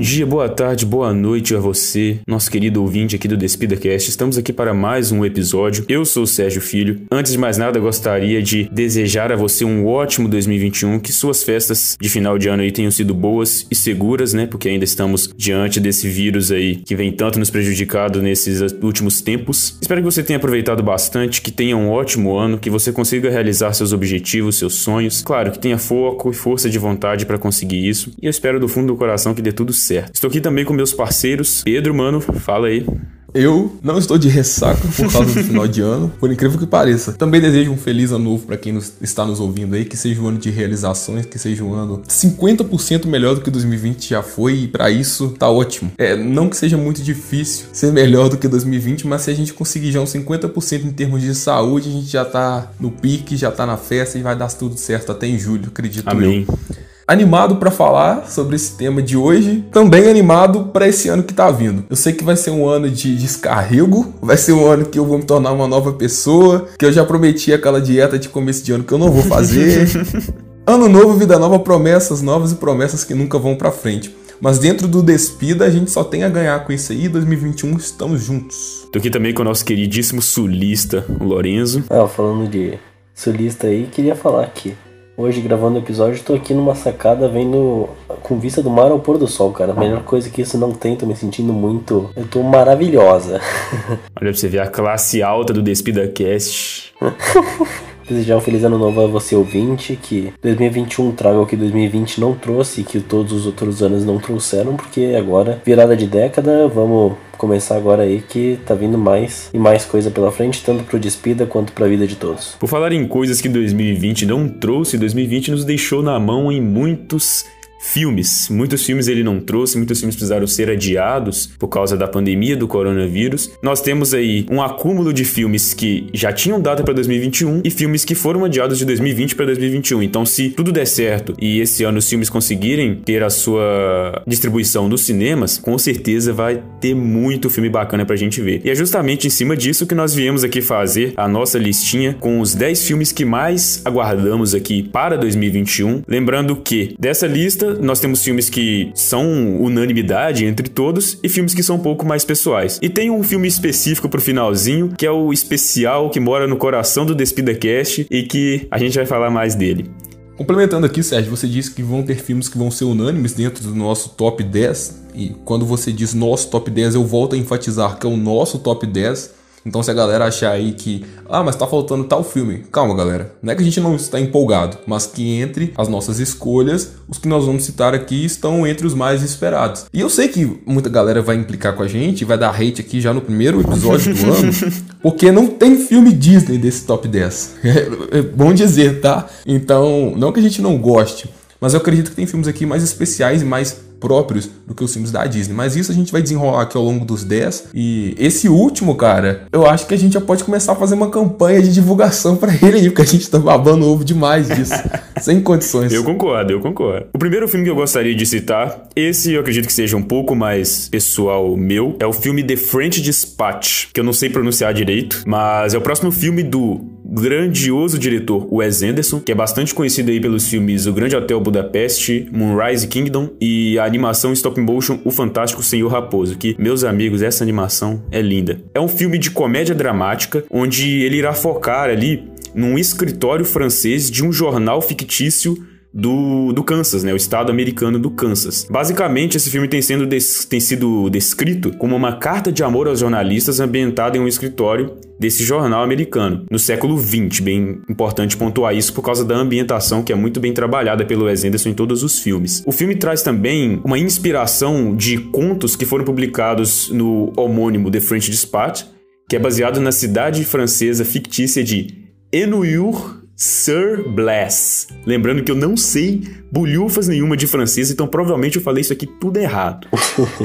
[0.00, 4.08] Bom dia, boa tarde, boa noite a você, nosso querido ouvinte aqui do DespidaCast.
[4.08, 5.84] Estamos aqui para mais um episódio.
[5.90, 7.02] Eu sou o Sérgio Filho.
[7.12, 11.98] Antes de mais nada, gostaria de desejar a você um ótimo 2021, que suas festas
[12.00, 14.46] de final de ano aí tenham sido boas e seguras, né?
[14.46, 19.76] Porque ainda estamos diante desse vírus aí que vem tanto nos prejudicado nesses últimos tempos.
[19.82, 23.74] Espero que você tenha aproveitado bastante, que tenha um ótimo ano, que você consiga realizar
[23.74, 25.20] seus objetivos, seus sonhos.
[25.20, 28.10] Claro, que tenha foco e força de vontade para conseguir isso.
[28.22, 30.14] E eu espero do fundo do coração que dê tudo tudo certo.
[30.14, 31.62] Estou aqui também com meus parceiros.
[31.64, 32.86] Pedro, mano, fala aí.
[33.32, 37.12] Eu não estou de ressaca por causa do final de ano, por incrível que pareça.
[37.12, 40.20] Também desejo um feliz ano novo para quem nos, está nos ouvindo aí, que seja
[40.20, 44.54] um ano de realizações, que seja um ano 50% melhor do que 2020 já foi,
[44.54, 45.92] e para isso tá ótimo.
[45.96, 49.54] É, não que seja muito difícil ser melhor do que 2020, mas se a gente
[49.54, 53.52] conseguir já uns 50% em termos de saúde, a gente já tá no pique, já
[53.52, 56.46] tá na festa e vai dar tudo certo até em julho, acredito Amém.
[56.48, 61.34] eu animado para falar sobre esse tema de hoje, também animado para esse ano que
[61.34, 61.84] tá vindo.
[61.90, 65.04] Eu sei que vai ser um ano de descarrego, vai ser um ano que eu
[65.04, 68.72] vou me tornar uma nova pessoa, que eu já prometi aquela dieta de começo de
[68.72, 69.88] ano que eu não vou fazer.
[70.64, 74.14] ano novo, vida nova, promessas novas e promessas que nunca vão para frente.
[74.40, 77.08] Mas dentro do Despida, a gente só tem a ganhar com isso aí.
[77.08, 78.88] 2021 estamos juntos.
[78.90, 81.84] Tô aqui também com o nosso queridíssimo sulista, o Lorenzo.
[81.90, 82.78] Ah, falando de
[83.12, 84.74] sulista aí, queria falar aqui.
[85.16, 87.88] Hoje, gravando o episódio, tô aqui numa sacada vendo
[88.22, 89.72] com vista do mar ao pôr do sol, cara.
[89.72, 92.10] A melhor coisa que isso não tem, tô me sentindo muito.
[92.16, 93.40] Eu tô maravilhosa.
[94.16, 96.94] Olha pra você ver a classe alta do Despida Cast.
[98.10, 102.34] Desejar um feliz ano novo a você ouvinte, que 2021 traga o que 2020 não
[102.34, 107.12] trouxe e que todos os outros anos não trouxeram, porque agora, virada de década, vamos
[107.38, 111.46] começar agora aí que tá vindo mais e mais coisa pela frente, tanto pro Despida
[111.46, 112.56] quanto pra vida de todos.
[112.58, 117.46] Por falar em coisas que 2020 não trouxe, 2020 nos deixou na mão em muitos
[117.80, 118.48] filmes.
[118.50, 122.68] Muitos filmes ele não trouxe, muitos filmes precisaram ser adiados por causa da pandemia do
[122.68, 123.50] coronavírus.
[123.62, 128.04] Nós temos aí um acúmulo de filmes que já tinham data para 2021 e filmes
[128.04, 130.02] que foram adiados de 2020 para 2021.
[130.02, 134.88] Então, se tudo der certo e esse ano os filmes conseguirem ter a sua distribuição
[134.88, 138.60] nos cinemas, com certeza vai ter muito filme bacana pra gente ver.
[138.62, 142.40] E é justamente em cima disso que nós viemos aqui fazer a nossa listinha com
[142.40, 146.02] os 10 filmes que mais aguardamos aqui para 2021.
[146.06, 151.62] Lembrando que dessa lista nós temos filmes que são unanimidade entre todos e filmes que
[151.62, 152.78] são um pouco mais pessoais.
[152.82, 157.04] E tem um filme específico pro finalzinho, que é o especial que mora no coração
[157.06, 159.90] do DespidaCast e que a gente vai falar mais dele.
[160.36, 163.74] Complementando aqui, Sérgio, você disse que vão ter filmes que vão ser unânimes dentro do
[163.74, 165.02] nosso top 10.
[165.14, 168.58] E quando você diz nosso top 10, eu volto a enfatizar que é o nosso
[168.58, 169.34] top 10.
[169.64, 173.34] Então se a galera achar aí que, ah, mas tá faltando tal filme, calma galera,
[173.42, 177.18] não é que a gente não está empolgado, mas que entre as nossas escolhas, os
[177.18, 179.86] que nós vamos citar aqui estão entre os mais esperados.
[179.92, 183.00] E eu sei que muita galera vai implicar com a gente, vai dar hate aqui
[183.00, 184.52] já no primeiro episódio do ano,
[185.02, 187.56] porque não tem filme Disney desse top 10.
[187.62, 189.26] É, é bom dizer, tá?
[189.46, 191.28] Então, não que a gente não goste,
[191.60, 194.92] mas eu acredito que tem filmes aqui mais especiais e mais próprios do que os
[194.92, 195.54] filmes da Disney.
[195.54, 197.68] Mas isso a gente vai desenrolar aqui ao longo dos 10.
[197.74, 201.10] E esse último, cara, eu acho que a gente já pode começar a fazer uma
[201.10, 204.74] campanha de divulgação para ele aí, porque a gente tá babando ovo demais disso.
[205.20, 205.92] sem condições.
[205.92, 207.06] Eu concordo, eu concordo.
[207.12, 210.34] O primeiro filme que eu gostaria de citar, esse eu acredito que seja um pouco
[210.34, 215.22] mais pessoal meu, é o filme The French Dispatch, que eu não sei pronunciar direito,
[215.26, 216.80] mas é o próximo filme do
[217.10, 222.28] grandioso diretor Wes Anderson, que é bastante conhecido aí pelos filmes O Grande Hotel Budapeste,
[222.30, 227.42] Moonrise Kingdom e a animação stop motion O Fantástico Senhor Raposo, que, meus amigos, essa
[227.42, 228.60] animação é linda.
[228.72, 232.22] É um filme de comédia dramática, onde ele irá focar ali
[232.54, 235.56] num escritório francês de um jornal fictício
[235.92, 237.12] do, do Kansas, né?
[237.12, 238.66] O estado americano do Kansas.
[238.70, 243.00] Basicamente, esse filme tem, sendo des, tem sido descrito como uma carta de amor aos
[243.00, 247.40] jornalistas ambientada em um escritório desse jornal americano, no século XX.
[247.40, 251.44] Bem importante pontuar isso por causa da ambientação que é muito bem trabalhada pelo Wes
[251.44, 252.62] Anderson em todos os filmes.
[252.66, 258.30] O filme traz também uma inspiração de contos que foram publicados no homônimo The French
[258.30, 258.84] Dispatch,
[259.28, 262.00] que é baseado na cidade francesa fictícia de
[262.32, 264.86] Enuyur Sir Bless.
[265.06, 266.20] Lembrando que eu não sei
[266.52, 269.88] bolhufas nenhuma de francês, então provavelmente eu falei isso aqui tudo errado.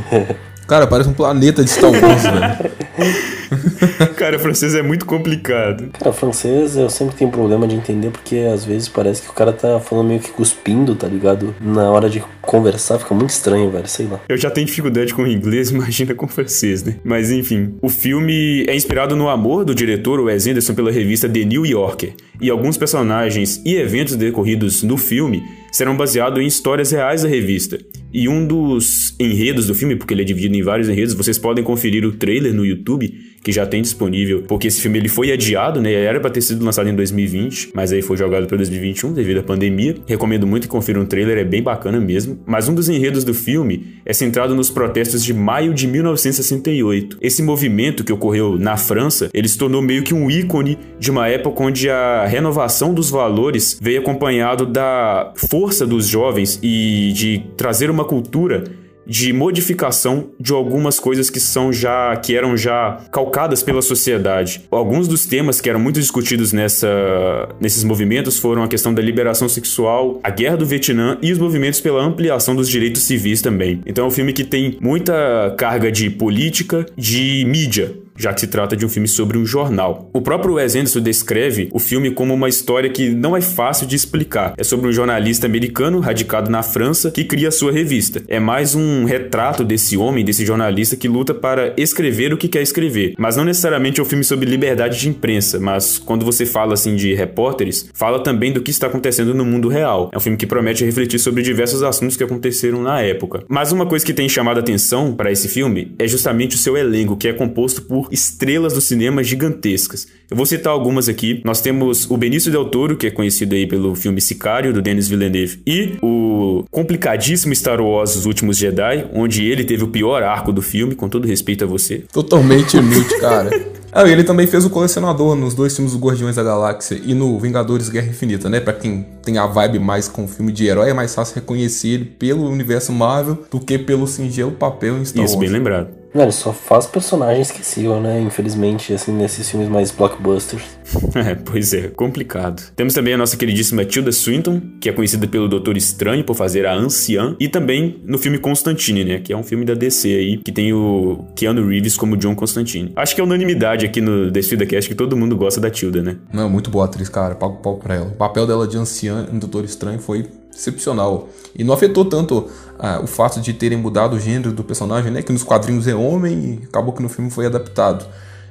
[0.66, 2.72] Cara, parece um planeta de Star Wars, velho.
[4.16, 5.90] Cara, francês é muito complicado.
[5.94, 9.52] Cara, francês eu sempre tenho problema de entender porque às vezes parece que o cara
[9.54, 11.54] tá falando meio que cuspindo, tá ligado?
[11.60, 14.20] Na hora de conversar fica muito estranho, velho, sei lá.
[14.30, 16.96] Eu já tenho dificuldade com o inglês, imagina com o francês, né?
[17.04, 21.44] Mas enfim, o filme é inspirado no amor do diretor Wes Anderson pela revista The
[21.44, 27.24] New Yorker, e alguns personagens e eventos decorridos no filme serão baseados em histórias reais
[27.24, 27.78] da revista.
[28.14, 31.64] E um dos enredos do filme, porque ele é dividido em vários enredos, vocês podem
[31.64, 33.14] conferir o trailer no YouTube,
[33.46, 35.94] que já tem disponível, porque esse filme ele foi adiado, né?
[35.94, 39.44] Era para ter sido lançado em 2020, mas aí foi jogado para 2021 devido à
[39.44, 39.98] pandemia.
[40.08, 42.40] Recomendo muito que confiram o trailer, é bem bacana mesmo.
[42.44, 47.20] Mas um dos enredos do filme é centrado nos protestos de maio de 1968.
[47.22, 51.28] Esse movimento que ocorreu na França, ele se tornou meio que um ícone de uma
[51.28, 57.92] época onde a renovação dos valores veio acompanhado da força dos jovens e de trazer
[57.92, 58.64] uma cultura
[59.06, 64.62] de modificação de algumas coisas que são já que eram já calcadas pela sociedade.
[64.72, 69.48] Alguns dos temas que eram muito discutidos nessa, nesses movimentos foram a questão da liberação
[69.48, 73.82] sexual, a guerra do Vietnã e os movimentos pela ampliação dos direitos civis também.
[73.86, 78.48] Então é um filme que tem muita carga de política, de mídia, já que se
[78.48, 80.10] trata de um filme sobre um jornal.
[80.14, 83.96] O próprio Wes Anderson descreve o filme como uma história que não é fácil de
[83.96, 84.54] explicar.
[84.58, 88.22] É sobre um jornalista americano radicado na França que cria sua revista.
[88.28, 92.62] É mais um retrato desse homem, desse jornalista que luta para escrever o que quer
[92.62, 93.14] escrever.
[93.18, 96.96] Mas não necessariamente é um filme sobre liberdade de imprensa, mas quando você fala assim
[96.96, 100.10] de repórteres, fala também do que está acontecendo no mundo real.
[100.14, 103.44] É um filme que promete refletir sobre diversos assuntos que aconteceram na época.
[103.48, 106.78] Mas uma coisa que tem chamado a atenção para esse filme é justamente o seu
[106.78, 110.08] elenco, que é composto por estrelas do cinema gigantescas.
[110.30, 111.42] Eu vou citar algumas aqui.
[111.46, 115.08] Nós temos o Benício Del Toro, que é conhecido aí pelo filme Sicário, do Denis
[115.08, 120.52] Villeneuve, e o complicadíssimo Star Wars Os Últimos Jedi, onde ele teve o pior arco
[120.52, 122.04] do filme, com todo respeito a você.
[122.12, 123.76] Totalmente inútil, cara.
[123.92, 127.40] Ah, ele também fez o colecionador nos dois filmes do Guardiões da Galáxia e no
[127.40, 128.60] Vingadores Guerra Infinita, né?
[128.60, 131.88] Pra quem tem a vibe mais com o filme de herói, é mais fácil reconhecer
[131.88, 135.46] ele pelo universo Marvel do que pelo singelo papel em Star Isso, Wars.
[135.46, 135.88] bem lembrado.
[136.16, 138.22] Velho, só faz personagem esquecível, né?
[138.22, 140.64] Infelizmente, assim, nesses filmes mais blockbusters.
[141.16, 142.62] É, pois é, complicado.
[142.76, 146.66] Temos também a nossa queridíssima Tilda Swinton, que é conhecida pelo Doutor Estranho por fazer
[146.66, 149.20] a anciã, e também no filme Constantine, né?
[149.20, 152.92] Que é um filme da DC aí, que tem o Keanu Reeves como John Constantine.
[152.96, 156.18] Acho que é unanimidade aqui no Desfida Cast que todo mundo gosta da Tilda, né?
[156.32, 157.34] Não, muito boa atriz, cara.
[157.34, 158.08] Pago pau pra ela.
[158.08, 161.30] O papel dela de anciã em Doutor Estranho foi excepcional.
[161.56, 162.48] E não afetou tanto
[162.80, 165.22] ah, o fato de terem mudado o gênero do personagem, né?
[165.22, 168.06] Que nos quadrinhos é homem e acabou que no filme foi adaptado.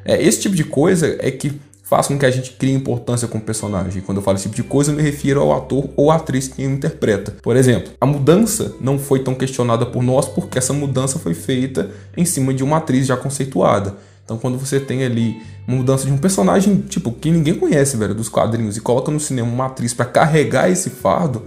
[0.04, 3.38] É, esse tipo de coisa é que faz com que a gente crie importância com
[3.38, 4.02] o personagem.
[4.02, 6.62] Quando eu falo esse tipo de coisa, eu me refiro ao ator ou atriz que
[6.62, 7.36] interpreta.
[7.42, 11.90] Por exemplo, a mudança não foi tão questionada por nós porque essa mudança foi feita
[12.16, 13.94] em cima de uma atriz já conceituada.
[14.24, 15.36] Então, quando você tem ali
[15.68, 19.20] uma mudança de um personagem, tipo, que ninguém conhece, velho, dos quadrinhos, e coloca no
[19.20, 21.42] cinema uma atriz para carregar esse fardo,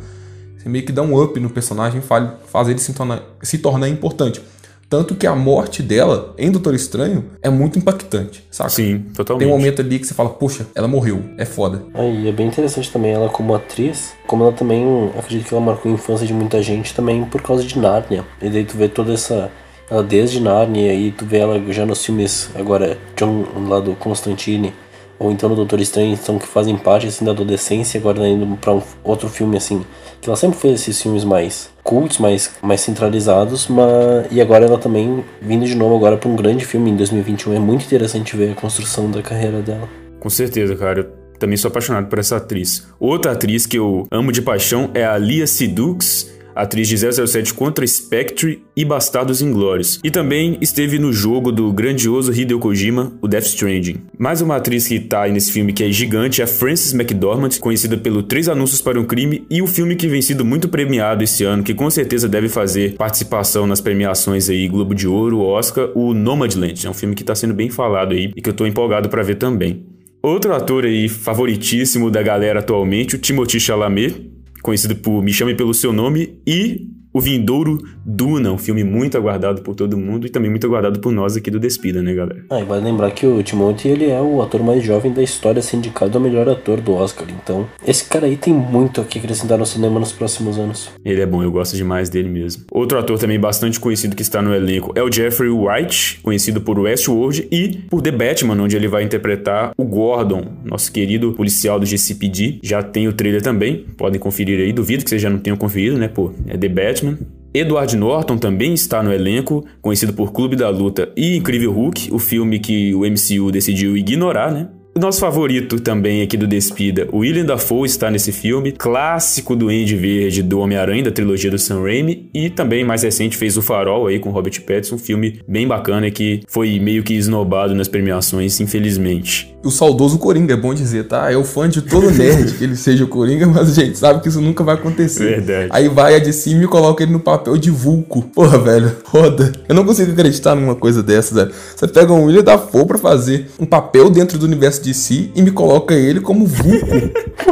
[0.67, 4.41] meio que dá um up no personagem, faz ele se tornar, se tornar importante.
[4.89, 8.69] Tanto que a morte dela em Doutor Estranho é muito impactante, saca?
[8.69, 9.45] Sim, totalmente.
[9.45, 11.83] Tem um momento ali que você fala, poxa, ela morreu, é foda.
[11.93, 15.91] Aí é bem interessante também ela como atriz, como ela também, acredito que ela marcou
[15.91, 18.23] a infância de muita gente também por causa de Narnia.
[18.41, 19.51] E daí tu vê toda essa,
[19.91, 24.73] ela desde Narnia e tu vê ela já nos filmes, agora John lá do Constantine,
[25.19, 28.73] ou então no Doutor Estranho, então que fazem parte assim da adolescência, agora indo pra
[28.73, 29.85] um outro filme assim,
[30.21, 34.77] que ela sempre fez esses filmes mais cultos, mais, mais centralizados, mas e agora ela
[34.77, 37.53] também vindo de novo agora para um grande filme em 2021.
[37.53, 39.87] É muito interessante ver a construção da carreira dela.
[40.19, 40.99] Com certeza, cara.
[40.99, 42.87] Eu também sou apaixonado por essa atriz.
[42.99, 46.29] Outra atriz que eu amo de paixão é a Lia Sidux,
[46.61, 49.99] atriz de 007 contra Spectre e Bastardos Inglórios.
[50.03, 53.97] E também esteve no jogo do grandioso Hideo Kojima, o Death Stranding.
[54.17, 57.49] Mais uma atriz que tá aí nesse filme que é gigante é a Frances McDormand,
[57.59, 61.23] conhecida pelo Três Anúncios para um Crime e o filme que vem sido muito premiado
[61.23, 65.89] esse ano, que com certeza deve fazer participação nas premiações aí Globo de Ouro, Oscar,
[65.95, 66.85] o Nomadland.
[66.85, 69.23] É um filme que tá sendo bem falado aí e que eu tô empolgado para
[69.23, 69.85] ver também.
[70.21, 74.36] Outro ator aí favoritíssimo da galera atualmente, o Timothée Chalamet,
[74.67, 79.61] conhecido por Me Chame Pelo Seu Nome, e o vindouro Duna, um filme muito aguardado
[79.61, 82.45] por todo mundo e também muito aguardado por nós aqui do Despida, né, galera?
[82.49, 85.61] Ah, e vale lembrar que o Timothy, ele é o ator mais jovem da história
[85.61, 89.57] sindicado ao melhor ator do Oscar, então esse cara aí tem muito a que acrescentar
[89.57, 90.89] no cinema nos próximos anos.
[91.03, 92.65] Ele é bom, eu gosto demais dele mesmo.
[92.71, 96.79] Outro ator também bastante conhecido que está no elenco é o Jeffrey Wright, conhecido por
[96.79, 101.85] Westworld e por The Batman, onde ele vai interpretar o Gordon, nosso querido policial do
[101.85, 102.59] GCPD.
[102.61, 105.97] Já tem o trailer também, podem conferir aí, duvido que vocês já não tenham conferido,
[105.97, 107.06] né, pô, é The Batman.
[107.53, 112.19] Edward Norton também está no elenco, conhecido por Clube da Luta e Incrível Hulk, o
[112.19, 114.69] filme que o MCU decidiu ignorar, né?
[114.97, 119.69] O nosso favorito também aqui do Despida, o William Dafoe está nesse filme, clássico do
[119.69, 123.61] Andy Verde do Homem-Aranha, da trilogia do Sam Raimi, e também mais recente fez O
[123.61, 127.87] Farol aí com Robert Pattinson, um filme bem bacana que foi meio que esnobado nas
[127.87, 129.55] premiações, infelizmente.
[129.63, 131.31] O saudoso Coringa, é bom dizer, tá?
[131.31, 134.21] É o fã de todo nerd que ele seja o Coringa, mas a gente sabe
[134.21, 135.41] que isso nunca vai acontecer.
[135.41, 135.69] Verdade.
[135.71, 138.21] Aí vai a de cima e coloca ele no papel de vulco.
[138.33, 139.51] Porra, velho, foda.
[139.67, 141.51] Eu não consigo acreditar numa coisa dessa, velho.
[141.75, 145.41] Você pega um William Dafoe pra fazer um papel dentro do universo de si e
[145.41, 146.87] me coloca ele como vulco.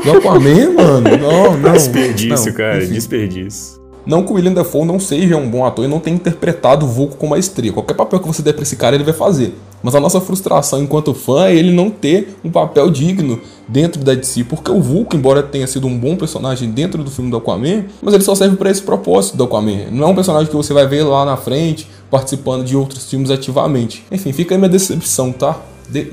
[0.03, 1.17] do Aquaman, mano.
[1.17, 1.71] Não, não.
[1.71, 2.57] Desperdício, não.
[2.57, 2.93] cara, Enfim.
[2.93, 3.85] desperdício.
[4.05, 6.89] Não que o William Dafoe não seja um bom ator e não tenha interpretado o
[6.89, 7.73] Vulco com maestria.
[7.73, 9.55] Qualquer papel que você der pra esse cara, ele vai fazer.
[9.81, 14.13] Mas a nossa frustração enquanto fã é ele não ter um papel digno dentro da
[14.13, 14.43] DC.
[14.43, 18.13] Porque o Vulco, embora tenha sido um bom personagem dentro do filme do Aquaman, mas
[18.13, 19.87] ele só serve para esse propósito do Aquaman.
[19.91, 23.31] Não é um personagem que você vai ver lá na frente, participando de outros filmes
[23.31, 24.05] ativamente.
[24.11, 25.59] Enfim, fica aí minha decepção, tá?
[25.89, 26.09] De.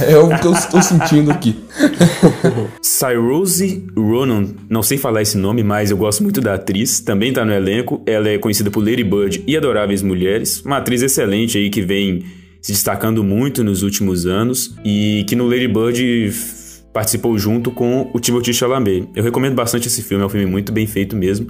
[0.00, 1.56] É o que eu estou sentindo aqui.
[2.82, 7.44] Cyrose Ronan, não sei falar esse nome, mas eu gosto muito da atriz, também tá
[7.44, 8.02] no elenco.
[8.06, 12.24] Ela é conhecida por Lady Bird e Adoráveis Mulheres, uma atriz excelente aí que vem
[12.60, 16.32] se destacando muito nos últimos anos e que no Lady Bird
[16.92, 19.08] participou junto com o Timothée Chalamet.
[19.14, 21.48] Eu recomendo bastante esse filme, é um filme muito bem feito mesmo.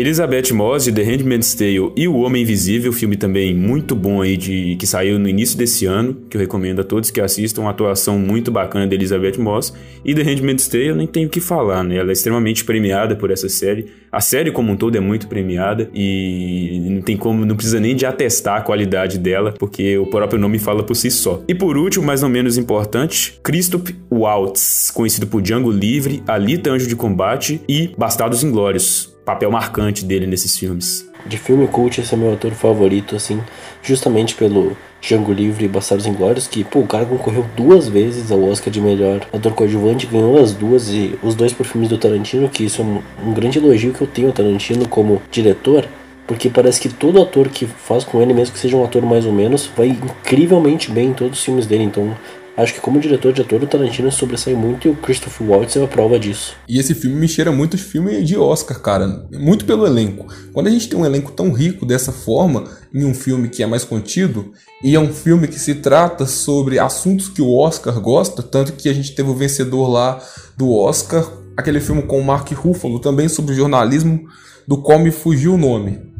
[0.00, 4.34] Elizabeth Moss de The Handmaid's Tale e O Homem Invisível, filme também muito bom aí
[4.34, 7.70] de que saiu no início desse ano, que eu recomendo a todos que assistam, uma
[7.70, 9.74] atuação muito bacana de Elizabeth Moss.
[10.02, 11.96] E The Handmaid's Tale eu nem tenho o que falar, né?
[11.96, 13.88] Ela é extremamente premiada por essa série.
[14.10, 17.94] A série como um todo é muito premiada e não tem como, não precisa nem
[17.94, 21.42] de atestar a qualidade dela, porque o próprio nome fala por si só.
[21.46, 26.88] E por último, mas não menos importante, Christoph Waltz, conhecido por Django Livre, Alita Anjo
[26.88, 31.08] de Combate e Bastardos Inglórios papel marcante dele nesses filmes.
[31.24, 33.40] De filme cult, esse é meu ator favorito, assim,
[33.82, 38.42] justamente pelo Django Livre e Bastardos Inglórios, que, pô, o cara concorreu duas vezes ao
[38.42, 42.48] Oscar de melhor ator coadjuvante, ganhou as duas, e os dois por filmes do Tarantino,
[42.48, 45.86] que isso é um, um grande elogio que eu tenho ao Tarantino como diretor,
[46.26, 49.26] porque parece que todo ator que faz com ele, mesmo que seja um ator mais
[49.26, 52.16] ou menos, vai incrivelmente bem em todos os filmes dele, então...
[52.56, 55.84] Acho que como diretor de ator, o Tarantino sobressai muito e o Christopher Waltz é
[55.84, 56.54] a prova disso.
[56.68, 59.26] E esse filme me cheira muito filme de Oscar, cara.
[59.32, 60.26] Muito pelo elenco.
[60.52, 63.66] Quando a gente tem um elenco tão rico dessa forma, em um filme que é
[63.66, 64.52] mais contido,
[64.82, 68.88] e é um filme que se trata sobre assuntos que o Oscar gosta, tanto que
[68.88, 70.20] a gente teve o vencedor lá
[70.56, 71.26] do Oscar,
[71.56, 74.26] aquele filme com o Mark Ruffalo, também sobre jornalismo,
[74.66, 76.10] do qual me fugiu o nome.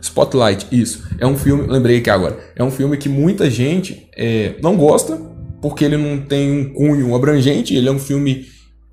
[0.00, 1.06] Spotlight, isso.
[1.18, 5.20] É um filme, lembrei aqui agora, é um filme que muita gente é, não gosta,
[5.60, 8.46] porque ele não tem um cunho abrangente, ele é um filme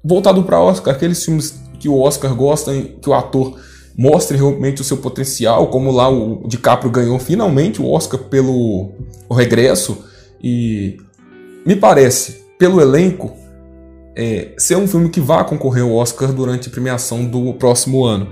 [0.04, 3.60] voltado para Oscar, aqueles filmes que o Oscar gosta, que o ator
[3.98, 8.92] mostre realmente o seu potencial, como lá o DiCaprio ganhou finalmente o Oscar pelo
[9.28, 9.98] o regresso
[10.44, 10.98] e
[11.66, 13.34] me parece, pelo elenco,
[14.16, 18.30] é, ser um filme que vá concorrer ao Oscar durante a premiação do próximo ano.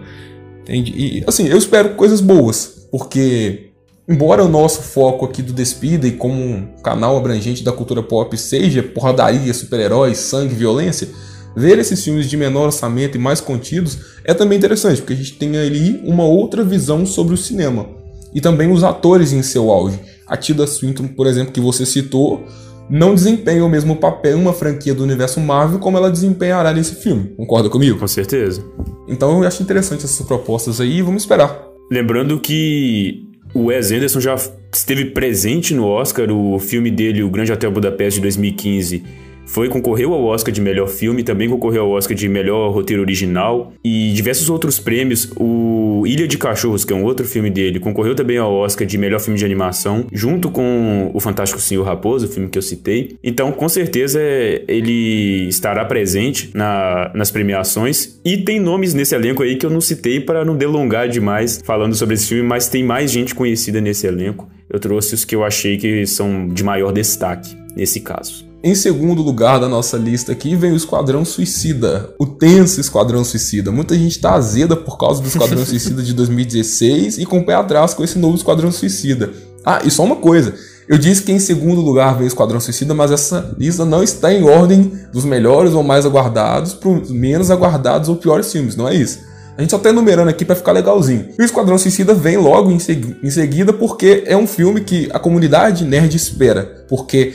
[0.61, 0.93] Entende?
[0.95, 3.72] E assim, eu espero coisas boas, porque
[4.07, 8.37] embora o nosso foco aqui do Despida e como um canal abrangente da cultura pop
[8.37, 11.09] seja porradaria, super-heróis, sangue, violência,
[11.55, 15.33] ver esses filmes de menor orçamento e mais contidos é também interessante, porque a gente
[15.33, 17.87] tem ali uma outra visão sobre o cinema.
[18.33, 19.99] E também os atores em seu auge.
[20.27, 22.43] A Tilda Swinton, por exemplo, que você citou,
[22.89, 26.95] não desempenha o mesmo papel em uma franquia do universo Marvel como ela desempenhará nesse
[26.95, 27.33] filme.
[27.37, 27.99] Concorda comigo?
[27.99, 28.63] Com certeza.
[29.07, 31.67] Então eu acho interessante essas propostas aí e vamos esperar.
[31.91, 34.35] Lembrando que o Wes Anderson já
[34.71, 39.03] esteve presente no Oscar, o filme dele, O Grande Hotel Budapeste de 2015,
[39.53, 43.71] foi concorreu ao Oscar de melhor filme, também concorreu ao Oscar de melhor roteiro original
[43.83, 45.31] e diversos outros prêmios.
[45.37, 48.97] O Ilha de Cachorros, que é um outro filme dele, concorreu também ao Oscar de
[48.97, 53.15] melhor filme de animação, junto com o Fantástico Senhor Raposo, o filme que eu citei.
[53.23, 54.19] Então, com certeza,
[54.67, 59.81] ele estará presente na, nas premiações e tem nomes nesse elenco aí que eu não
[59.81, 64.07] citei para não delongar demais falando sobre esse filme, mas tem mais gente conhecida nesse
[64.07, 64.49] elenco.
[64.67, 68.52] Eu trouxe os que eu achei que são de maior destaque nesse caso.
[68.65, 73.73] Em segundo lugar da nossa lista aqui vem o Esquadrão Suicida, o tenso Esquadrão Suicida.
[73.73, 77.55] Muita gente tá azeda por causa do Esquadrão Suicida de 2016 e com o pé
[77.55, 79.33] atrás com esse novo Esquadrão Suicida.
[79.65, 80.53] Ah, e só uma coisa,
[80.87, 84.33] eu disse que em segundo lugar vem o Esquadrão Suicida, mas essa lista não está
[84.33, 88.87] em ordem dos melhores ou mais aguardados para os menos aguardados ou piores filmes, não
[88.87, 89.19] é isso.
[89.57, 91.27] A gente só tá enumerando aqui para ficar legalzinho.
[91.37, 95.09] E o Esquadrão Suicida vem logo em, segui em seguida porque é um filme que
[95.13, 97.33] a comunidade nerd espera, porque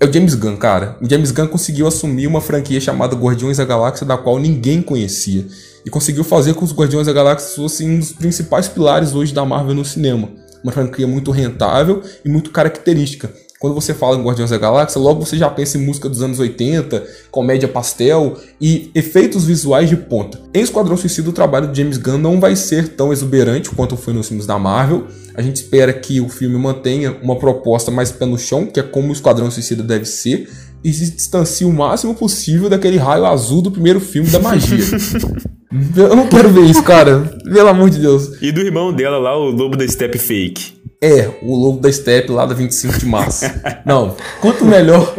[0.00, 0.96] é o James Gunn, cara.
[0.98, 5.46] O James Gunn conseguiu assumir uma franquia chamada Guardiões da Galáxia, da qual ninguém conhecia.
[5.84, 9.34] E conseguiu fazer com que os Guardiões da Galáxia fossem um dos principais pilares hoje
[9.34, 10.30] da Marvel no cinema.
[10.64, 13.30] Uma franquia muito rentável e muito característica.
[13.60, 16.38] Quando você fala em Guardiões da Galáxia, logo você já pensa em música dos anos
[16.38, 20.40] 80, comédia pastel e efeitos visuais de ponta.
[20.54, 24.14] Em Esquadrão Suicida, o trabalho de James Gunn não vai ser tão exuberante quanto foi
[24.14, 25.08] nos filmes da Marvel.
[25.34, 28.82] A gente espera que o filme mantenha uma proposta mais pé no chão, que é
[28.82, 30.48] como o Esquadrão Suicida deve ser,
[30.82, 34.78] e se distancie o máximo possível daquele raio azul do primeiro filme da magia.
[35.94, 37.20] Eu não quero ver isso, cara.
[37.44, 38.40] Pelo amor de Deus.
[38.40, 40.79] E do irmão dela lá, o Lobo da Step Fake.
[41.02, 43.46] É, o lobo da Step lá da 25 de março.
[43.86, 45.16] Não, quanto melhor,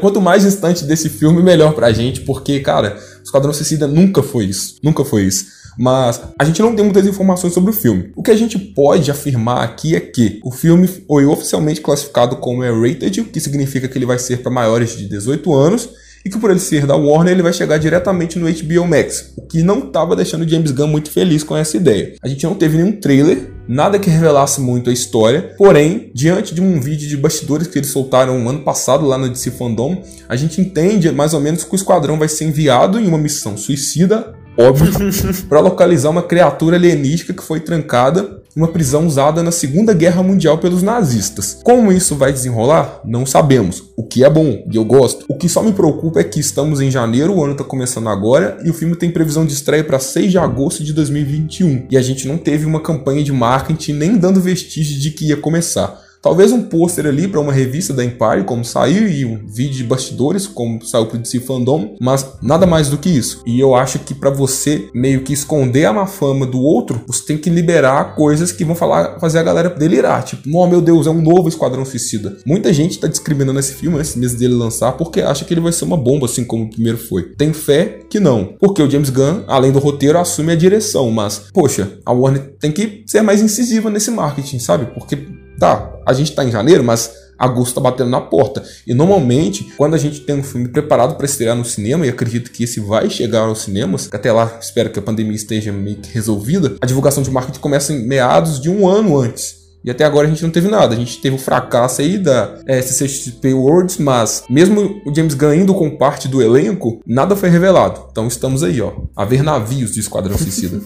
[0.00, 4.76] quanto mais distante desse filme, melhor pra gente, porque, cara, Esquadrão Suicida nunca foi isso.
[4.82, 5.60] Nunca foi isso.
[5.78, 8.10] Mas a gente não tem muitas informações sobre o filme.
[8.16, 12.62] O que a gente pode afirmar aqui é que o filme foi oficialmente classificado como
[12.62, 15.90] rated, que significa que ele vai ser para maiores de 18 anos,
[16.24, 19.42] e que por ele ser da Warner, ele vai chegar diretamente no HBO Max, o
[19.42, 22.14] que não estava deixando James Gunn muito feliz com essa ideia.
[22.22, 26.60] A gente não teve nenhum trailer, nada que revelasse muito a história, porém, diante de
[26.60, 30.60] um vídeo de bastidores que eles soltaram ano passado lá no DC Fandom, a gente
[30.60, 34.92] entende mais ou menos que o esquadrão vai ser enviado em uma missão suicida óbvio,
[35.48, 40.58] para localizar uma criatura alienística que foi trancada uma prisão usada na Segunda Guerra Mundial
[40.58, 41.58] pelos nazistas.
[41.64, 43.00] Como isso vai desenrolar?
[43.06, 43.84] Não sabemos.
[43.96, 45.24] O que é bom e eu gosto.
[45.28, 48.58] O que só me preocupa é que estamos em janeiro, o ano está começando agora
[48.62, 51.86] e o filme tem previsão de estreia para 6 de agosto de 2021.
[51.90, 55.38] E a gente não teve uma campanha de marketing nem dando vestígios de que ia
[55.38, 56.09] começar.
[56.22, 59.84] Talvez um pôster ali para uma revista da Empire, como saiu, e um vídeo de
[59.84, 63.42] bastidores, como saiu pro DC Fandom, mas nada mais do que isso.
[63.46, 67.24] E eu acho que para você meio que esconder a má fama do outro, você
[67.24, 70.22] tem que liberar coisas que vão falar, fazer a galera delirar.
[70.22, 72.36] Tipo, oh meu Deus, é um novo Esquadrão Suicida.
[72.44, 75.72] Muita gente tá discriminando esse filme antes mesmo dele lançar porque acha que ele vai
[75.72, 77.34] ser uma bomba, assim como o primeiro foi.
[77.34, 78.56] Tem fé que não.
[78.58, 81.10] Porque o James Gunn, além do roteiro, assume a direção.
[81.10, 84.86] Mas, poxa, a Warner tem que ser mais incisiva nesse marketing, sabe?
[84.92, 85.16] Porque
[85.60, 88.62] Tá, a gente tá em janeiro, mas agosto tá batendo na porta.
[88.86, 92.50] E normalmente, quando a gente tem um filme preparado para estrear no cinema, e acredito
[92.50, 96.14] que esse vai chegar aos cinemas, até lá espero que a pandemia esteja meio que
[96.14, 99.60] resolvida, a divulgação de marketing começa em meados de um ano antes.
[99.84, 100.94] E até agora a gente não teve nada.
[100.94, 105.54] A gente teve o fracasso aí da é, CCXP Worlds, mas mesmo o James Gunn
[105.54, 108.06] indo com parte do elenco, nada foi revelado.
[108.10, 110.80] Então estamos aí, ó, a ver navios de Esquadrão Suicida.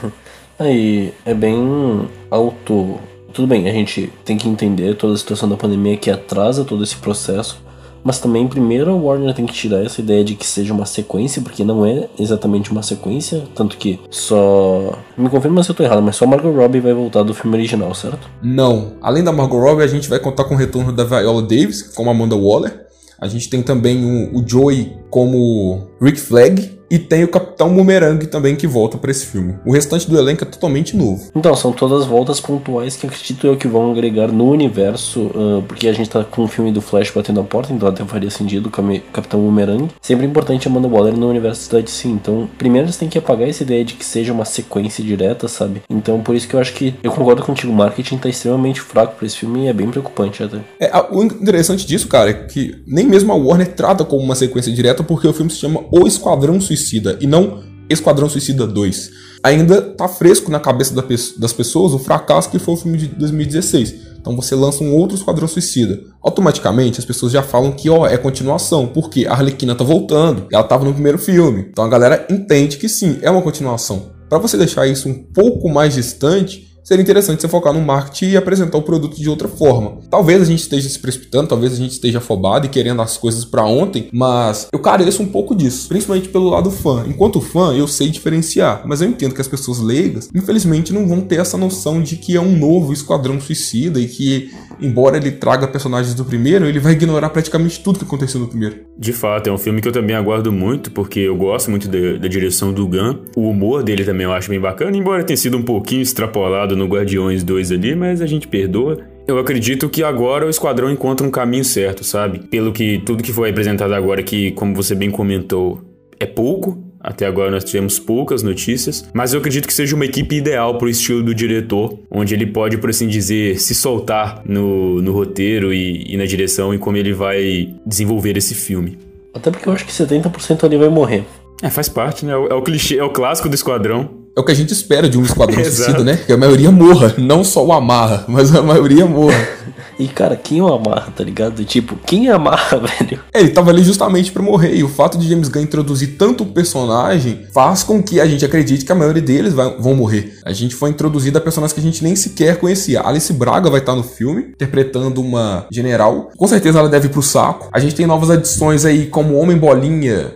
[0.58, 2.98] aí é bem auto
[3.34, 6.84] tudo bem, a gente tem que entender toda a situação da pandemia que atrasa todo
[6.84, 7.62] esse processo,
[8.04, 11.40] mas também, primeiro, a Warner tem que tirar essa ideia de que seja uma sequência,
[11.40, 14.98] porque não é exatamente uma sequência, tanto que só.
[15.16, 17.94] Me confirma se eu tô errado, mas só Margot Robbie vai voltar do filme original,
[17.94, 18.28] certo?
[18.42, 18.92] Não.
[19.00, 22.10] Além da Margot Robbie, a gente vai contar com o retorno da Viola Davis, como
[22.10, 22.84] Amanda Waller.
[23.18, 28.26] A gente tem também o, o Joey como Rick Flag, e tem o Capitão Boomerang
[28.26, 29.54] também que volta para esse filme.
[29.64, 31.30] O restante do elenco é totalmente novo.
[31.36, 35.86] Então, são todas voltas pontuais que acredito eu que vão agregar no universo, uh, porque
[35.86, 38.66] a gente tá com o filme do Flash batendo a porta, então até faria sentido
[38.66, 38.70] o
[39.12, 39.88] Capitão Boomerang.
[40.02, 42.08] Sempre importante Amanda Waller no universo da DC.
[42.08, 45.82] Então, primeiro eles têm que apagar essa ideia de que seja uma sequência direta, sabe?
[45.88, 49.14] Então, por isso que eu acho que eu concordo contigo, o marketing tá extremamente fraco
[49.16, 50.58] para esse filme e é bem preocupante até.
[50.80, 54.72] É, o interessante disso, cara, é que nem mesmo a Warner trata como uma sequência
[54.72, 57.53] direta porque o filme se chama O Esquadrão Suicida e não
[57.88, 59.10] Esquadrão Suicida 2.
[59.42, 60.94] Ainda tá fresco na cabeça
[61.38, 64.14] das pessoas o fracasso que foi o filme de 2016.
[64.18, 66.00] Então você lança um outro Esquadrão Suicida.
[66.22, 70.64] Automaticamente as pessoas já falam que ó, é continuação, porque a Arlequina tá voltando, ela
[70.64, 71.66] tava no primeiro filme.
[71.70, 74.14] Então a galera entende que sim, é uma continuação.
[74.30, 78.36] Para você deixar isso um pouco mais distante, seria interessante você focar no marketing e
[78.36, 79.98] apresentar o produto de outra forma.
[80.10, 83.44] Talvez a gente esteja se precipitando, talvez a gente esteja afobado e querendo as coisas
[83.44, 87.04] para ontem, mas eu careço um pouco disso, principalmente pelo lado fã.
[87.08, 91.22] Enquanto fã, eu sei diferenciar, mas eu entendo que as pessoas leigas, infelizmente, não vão
[91.22, 95.66] ter essa noção de que é um novo Esquadrão Suicida e que, embora ele traga
[95.66, 98.76] personagens do primeiro, ele vai ignorar praticamente tudo que aconteceu no primeiro.
[98.98, 102.18] De fato, é um filme que eu também aguardo muito, porque eu gosto muito da,
[102.18, 103.24] da direção do Gun.
[103.34, 106.86] O humor dele também eu acho bem bacana, embora tenha sido um pouquinho extrapolado no
[106.86, 108.98] Guardiões 2 ali, mas a gente perdoa.
[109.26, 112.40] Eu acredito que agora o esquadrão encontra um caminho certo, sabe?
[112.40, 115.80] Pelo que tudo que foi apresentado agora, que, como você bem comentou,
[116.20, 116.82] é pouco.
[117.00, 120.86] Até agora nós tivemos poucas notícias, mas eu acredito que seja uma equipe ideal para
[120.86, 125.70] o estilo do diretor, onde ele pode, por assim dizer, se soltar no, no roteiro
[125.70, 128.98] e, e na direção e como ele vai desenvolver esse filme.
[129.34, 131.24] Até porque eu acho que 70% ali vai morrer.
[131.62, 132.32] É, faz parte, né?
[132.32, 134.23] É o, é o clichê, é o clássico do esquadrão.
[134.36, 136.16] É o que a gente espera de um esquadrão suicida, né?
[136.16, 137.14] Que a maioria morra.
[137.16, 139.34] Não só o amarra, mas a maioria morra.
[139.96, 141.64] E, cara, quem o amarra, tá ligado?
[141.64, 143.20] Tipo, quem amarra, velho?
[143.32, 144.74] É, ele tava ali justamente para morrer.
[144.74, 148.84] E o fato de James Gunn introduzir tanto personagem faz com que a gente acredite
[148.84, 150.36] que a maioria deles vai, vão morrer.
[150.44, 153.02] A gente foi introduzido a personagens que a gente nem sequer conhecia.
[153.02, 156.30] Alice Braga vai estar no filme, interpretando uma general.
[156.36, 157.68] Com certeza ela deve ir pro saco.
[157.72, 160.34] A gente tem novas adições aí, como Homem Bolinha,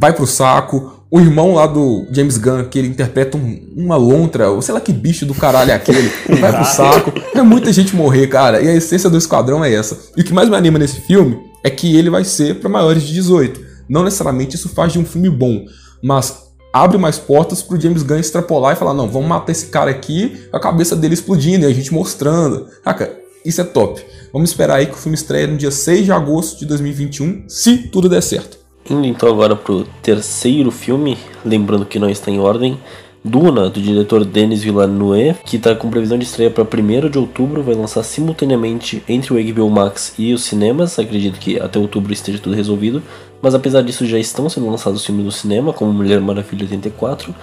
[0.00, 0.97] vai pro saco.
[1.10, 4.80] O irmão lá do James Gunn, que ele interpreta um, uma lontra, ou sei lá
[4.80, 7.12] que bicho do caralho é aquele, vai pro saco.
[7.34, 8.60] É muita gente morrer, cara.
[8.60, 9.98] E a essência do esquadrão é essa.
[10.16, 13.02] E o que mais me anima nesse filme é que ele vai ser para maiores
[13.02, 13.58] de 18.
[13.88, 15.64] Não necessariamente isso faz de um filme bom,
[16.02, 19.90] mas abre mais portas pro James Gunn extrapolar e falar: não, vamos matar esse cara
[19.90, 22.66] aqui, a cabeça dele explodindo e a gente mostrando.
[22.84, 23.16] Saca?
[23.44, 24.04] Isso é top.
[24.30, 27.78] Vamos esperar aí que o filme estreia no dia 6 de agosto de 2021, se
[27.88, 28.57] tudo der certo.
[28.90, 32.78] Indo então agora pro terceiro filme, lembrando que não está em ordem,
[33.22, 37.62] Duna, do diretor Denis Villeneuve, que está com previsão de estreia para 1 de outubro,
[37.62, 42.38] vai lançar simultaneamente entre o HBO Max e os cinemas, acredito que até outubro esteja
[42.38, 43.02] tudo resolvido,
[43.42, 47.34] mas apesar disso já estão sendo lançados filmes no cinema, como Mulher Maravilha 84,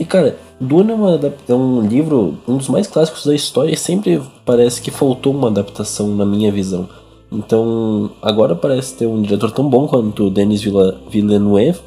[0.00, 4.20] e cara, Duna é, é um livro, um dos mais clássicos da história, e sempre
[4.44, 6.88] parece que faltou uma adaptação na minha visão.
[7.32, 11.80] Então, agora parece ter um diretor tão bom quanto o Denis Villeneuve.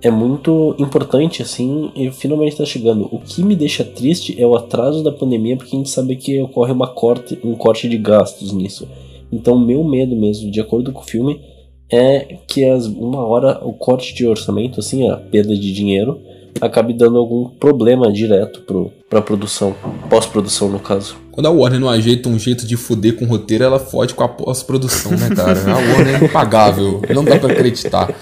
[0.00, 3.08] É muito importante, assim, e finalmente está chegando.
[3.12, 6.40] O que me deixa triste é o atraso da pandemia, porque a gente sabe que
[6.40, 8.88] ocorre uma corte, um corte de gastos nisso.
[9.30, 11.40] Então, meu medo mesmo, de acordo com o filme,
[11.90, 16.20] é que as, uma hora o corte de orçamento, assim, a perda de dinheiro,
[16.60, 19.74] acabe dando algum problema direto pro, pra produção,
[20.08, 21.16] pós-produção no caso.
[21.30, 24.24] Quando a Warner não ajeita um jeito de fuder com o roteiro, ela fode com
[24.24, 25.60] a pós-produção, né, cara?
[25.72, 28.12] A Warner é impagável, não dá para acreditar.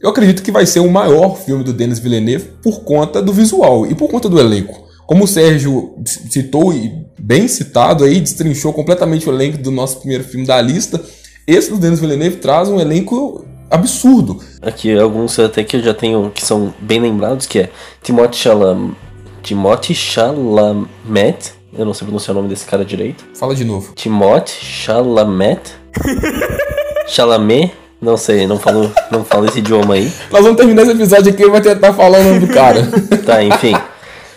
[0.00, 3.86] Eu acredito que vai ser o maior filme do Denis Villeneuve por conta do visual
[3.86, 4.84] e por conta do elenco.
[5.06, 10.24] Como o Sérgio citou e bem citado aí, destrinchou completamente o elenco do nosso primeiro
[10.24, 11.02] filme da lista,
[11.46, 13.44] esse do Denis Villeneuve traz um elenco
[13.74, 14.40] absurdo.
[14.62, 17.70] Aqui alguns até que eu já tenho que são bem lembrados, que é
[18.02, 18.94] Timothée Chalamet,
[19.42, 23.24] Timothée Chalamet, eu não sei pronunciar o nome desse cara direito.
[23.34, 23.92] Fala de novo.
[23.94, 25.60] Timothée Chalamet.
[27.06, 30.10] Chalamet, não sei, não falo, não falo esse idioma aí.
[30.30, 32.80] Nós vamos terminar esse episódio aqui e vai tentar falar o nome do cara.
[33.24, 33.74] tá, enfim.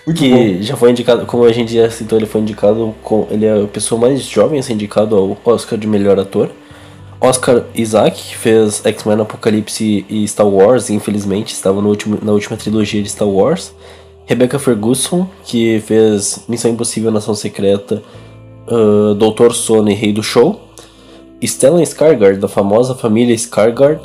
[0.07, 0.61] Muito que bom.
[0.61, 3.27] já foi indicado, como a gente já citou, ele foi indicado com.
[3.29, 6.49] Ele é a pessoa mais jovem a ser indicado ao Oscar de melhor ator.
[7.19, 13.01] Oscar Isaac, que fez X-Men Apocalipse e Star Wars, infelizmente estava último, na última trilogia
[13.01, 13.73] de Star Wars.
[14.25, 18.03] Rebecca Ferguson, que fez Missão Impossível Nação Secreta,
[18.67, 20.61] uh, Doutor Sono e Rei do Show.
[21.41, 23.99] Stellan Skarsgård, da famosa família Skarsgård,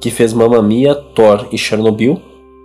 [0.00, 2.20] que fez Mamma Mia, Thor e Chernobyl.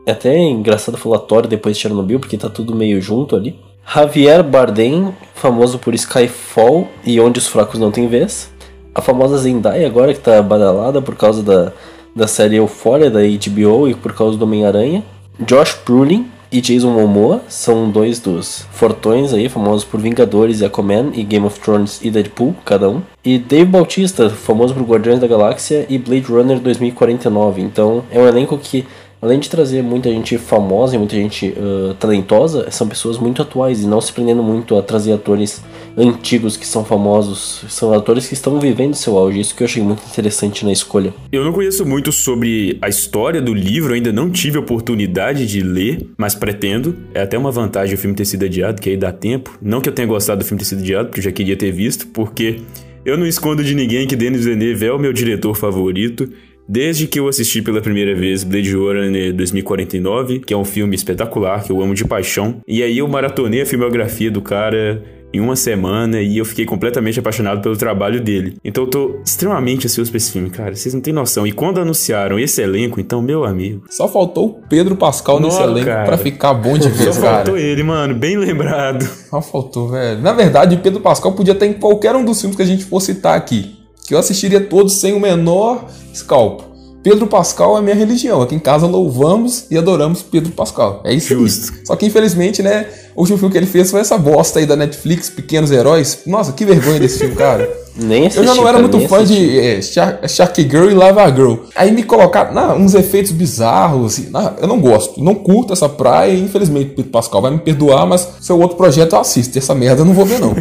[0.06, 3.60] É até engraçado falar Thor depois de Chernobyl, porque tá tudo meio junto ali.
[3.88, 8.55] Javier Bardem, famoso por Skyfall e Onde os Fracos Não Têm Vez
[8.96, 11.74] a famosa Zendaya agora que tá badalada por causa da,
[12.16, 15.04] da série Euphoria da HBO e por causa do Homem-Aranha.
[15.38, 21.12] Josh Brolin e Jason Momoa são dois dos fortões aí, famosos por Vingadores e Aquaman
[21.14, 23.02] e Game of Thrones e Deadpool, cada um.
[23.26, 27.62] E Dave Bautista, famoso por Guardiões da Galáxia e Blade Runner 2049.
[27.62, 28.88] Então é um elenco que
[29.22, 33.82] além de trazer muita gente famosa e muita gente uh, talentosa, são pessoas muito atuais
[33.82, 35.64] e não se prendendo muito a trazer atores
[35.98, 37.66] antigos que são famosos.
[37.70, 39.40] São atores que estão vivendo seu auge.
[39.40, 41.14] Isso que eu achei muito interessante na escolha.
[41.32, 46.08] Eu não conheço muito sobre a história do livro, ainda não tive oportunidade de ler,
[46.18, 46.96] mas pretendo.
[47.14, 49.58] É até uma vantagem o filme ter sido adiado, que aí dá tempo.
[49.62, 51.72] Não que eu tenha gostado do filme ter sido adiado, porque eu já queria ter
[51.72, 52.60] visto, porque
[53.06, 56.28] eu não escondo de ninguém que Denis Villeneuve é o meu diretor favorito.
[56.68, 61.64] Desde que eu assisti pela primeira vez Blade Runner 2049, que é um filme espetacular,
[61.64, 65.56] que eu amo de paixão, e aí eu maratonei a filmografia do cara em uma
[65.58, 68.56] semana e eu fiquei completamente apaixonado pelo trabalho dele.
[68.64, 70.74] Então eu tô extremamente ansioso pra esse filme, cara.
[70.74, 71.46] Vocês não têm noção.
[71.46, 73.84] E quando anunciaram esse elenco, então, meu amigo.
[73.90, 76.06] Só faltou o Pedro Pascal Nossa, nesse elenco cara.
[76.06, 77.36] pra ficar bom de vez, Só cara.
[77.38, 78.16] faltou ele, mano.
[78.16, 79.04] Bem lembrado.
[79.04, 80.22] Só faltou, velho.
[80.22, 83.02] Na verdade, Pedro Pascal podia estar em qualquer um dos filmes que a gente for
[83.02, 83.76] citar aqui.
[84.08, 86.76] Que eu assistiria todos sem o menor escalpo.
[87.06, 88.42] Pedro Pascal é minha religião.
[88.42, 91.02] Aqui em casa louvamos e adoramos Pedro Pascal.
[91.06, 91.72] É isso Justo.
[91.86, 94.76] Só que infelizmente, né, o último filme que ele fez foi essa bosta aí da
[94.76, 96.22] Netflix, Pequenos Heróis.
[96.26, 97.72] Nossa, que vergonha desse filme, cara.
[97.98, 99.48] Nem assisti, Eu já não era muito fã assisti.
[99.48, 101.56] de é, Shark, Shark Girl e Lava Girl.
[101.76, 104.14] Aí me colocaram não, uns efeitos bizarros.
[104.14, 105.24] Assim, não, eu não gosto.
[105.24, 106.34] Não curto essa praia.
[106.34, 109.58] E infelizmente, Pedro Pascal vai me perdoar, mas seu outro projeto eu assisto.
[109.58, 110.54] Essa merda eu não vou ver, não.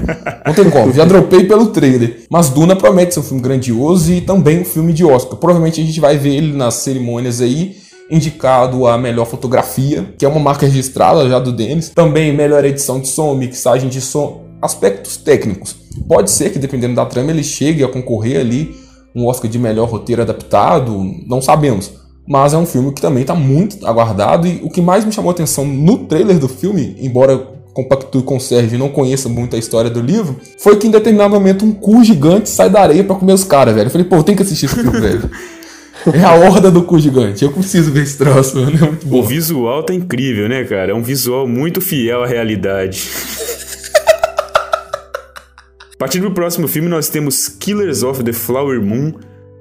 [0.47, 0.92] Não tem como.
[0.92, 2.25] Já dropei pelo trailer.
[2.31, 5.37] Mas Duna promete ser um filme grandioso e também um filme de Oscar.
[5.37, 7.77] Provavelmente a gente vai ver ele nas cerimônias aí
[8.11, 11.88] indicado a melhor fotografia, que é uma marca registrada já do Denis.
[11.88, 14.43] Também melhor edição de som, mixagem de som.
[14.64, 15.77] Aspectos técnicos.
[16.09, 18.74] Pode ser que, dependendo da trama, ele chegue a concorrer ali
[19.14, 21.92] um Oscar de melhor roteiro adaptado, não sabemos.
[22.27, 25.31] Mas é um filme que também está muito aguardado e o que mais me chamou
[25.31, 27.37] a atenção no trailer do filme, embora
[27.74, 31.35] compactue com Sérgio e não conheça muito a história do livro, foi que em determinado
[31.35, 33.88] momento um cu gigante sai da areia para comer os caras, velho.
[33.88, 35.31] Eu falei, pô, tem que assistir esse filme, velho.
[36.12, 37.44] É a horda do cu gigante.
[37.44, 38.77] Eu preciso ver esse troço, mano.
[38.77, 39.20] É muito bom.
[39.20, 40.92] O visual tá incrível, né, cara?
[40.92, 43.09] É um visual muito fiel à realidade.
[45.98, 49.14] Partindo pro próximo filme, nós temos Killers of the Flower Moon,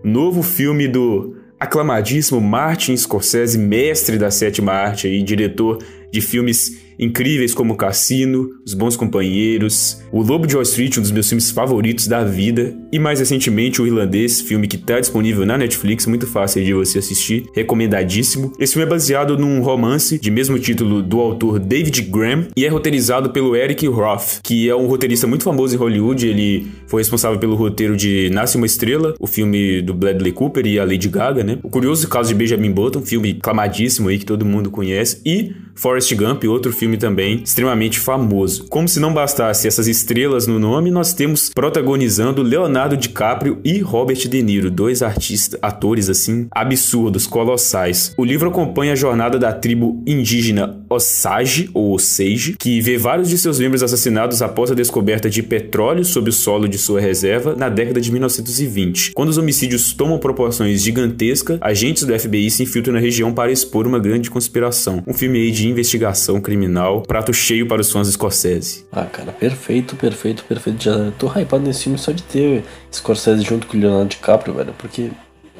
[0.04, 5.78] novo filme do aclamadíssimo Martin Scorsese, mestre da sétima arte e diretor
[6.12, 11.12] de filmes incríveis como Cassino, Os Bons Companheiros, O Lobo de Wall Street, um dos
[11.12, 15.58] meus filmes favoritos da vida, e mais recentemente O Irlandês, filme que está disponível na
[15.58, 18.54] Netflix, muito fácil de você assistir, recomendadíssimo.
[18.60, 22.70] Esse filme é baseado num romance de mesmo título do autor David Graham e é
[22.70, 27.40] roteirizado pelo Eric Roth, que é um roteirista muito famoso em Hollywood, ele foi responsável
[27.40, 31.44] pelo roteiro de Nasce uma Estrela, o filme do Bradley Cooper e a Lady Gaga,
[31.44, 31.60] né?
[31.64, 36.14] O Curioso Caso de Benjamin Button, filme aclamadíssimo aí que todo mundo conhece, e Forrest
[36.14, 38.66] Gump, outro filme também extremamente famoso.
[38.70, 44.28] Como se não bastasse essas estrelas no nome, nós temos protagonizando Leonardo DiCaprio e Robert
[44.28, 48.14] De Niro, dois artistas, atores assim absurdos, colossais.
[48.18, 53.38] O livro acompanha a jornada da tribo indígena Osage ou Osage, que vê vários de
[53.38, 57.70] seus membros assassinados após a descoberta de petróleo sob o solo de sua reserva na
[57.70, 59.12] década de 1920.
[59.14, 63.88] Quando os homicídios tomam proporções gigantescas, agentes do FBI se infiltram na região para expor
[63.88, 65.04] uma grande conspiração.
[65.08, 68.86] Um filme de investigação criminal, prato cheio para os fãs de Scorsese.
[68.92, 70.84] Ah, cara, perfeito, perfeito, perfeito.
[70.84, 74.74] Já tô hypado nesse filme só de ter Scorsese junto com o Leonardo DiCaprio, velho,
[74.78, 75.12] porque,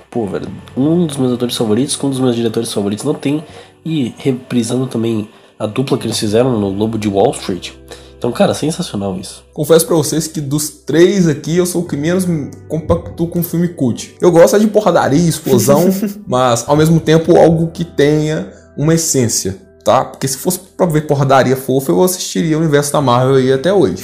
[0.10, 3.44] pô, velho, um dos meus atores favoritos com um dos meus diretores favoritos não tem.
[3.86, 7.72] E reprisando também a dupla que eles fizeram no Lobo de Wall Street.
[8.18, 9.44] Então, cara, sensacional isso.
[9.52, 12.26] Confesso pra vocês que dos três aqui, eu sou o que menos
[12.70, 14.16] compacto com filme cult.
[14.22, 15.90] Eu gosto de porradaria, explosão,
[16.26, 20.06] mas ao mesmo tempo algo que tenha uma essência tá?
[20.06, 23.74] Porque se fosse pra ver porradaria fofa, eu assistiria o universo da Marvel aí até
[23.74, 24.04] hoje.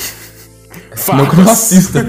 [1.13, 2.06] não que eu não assista.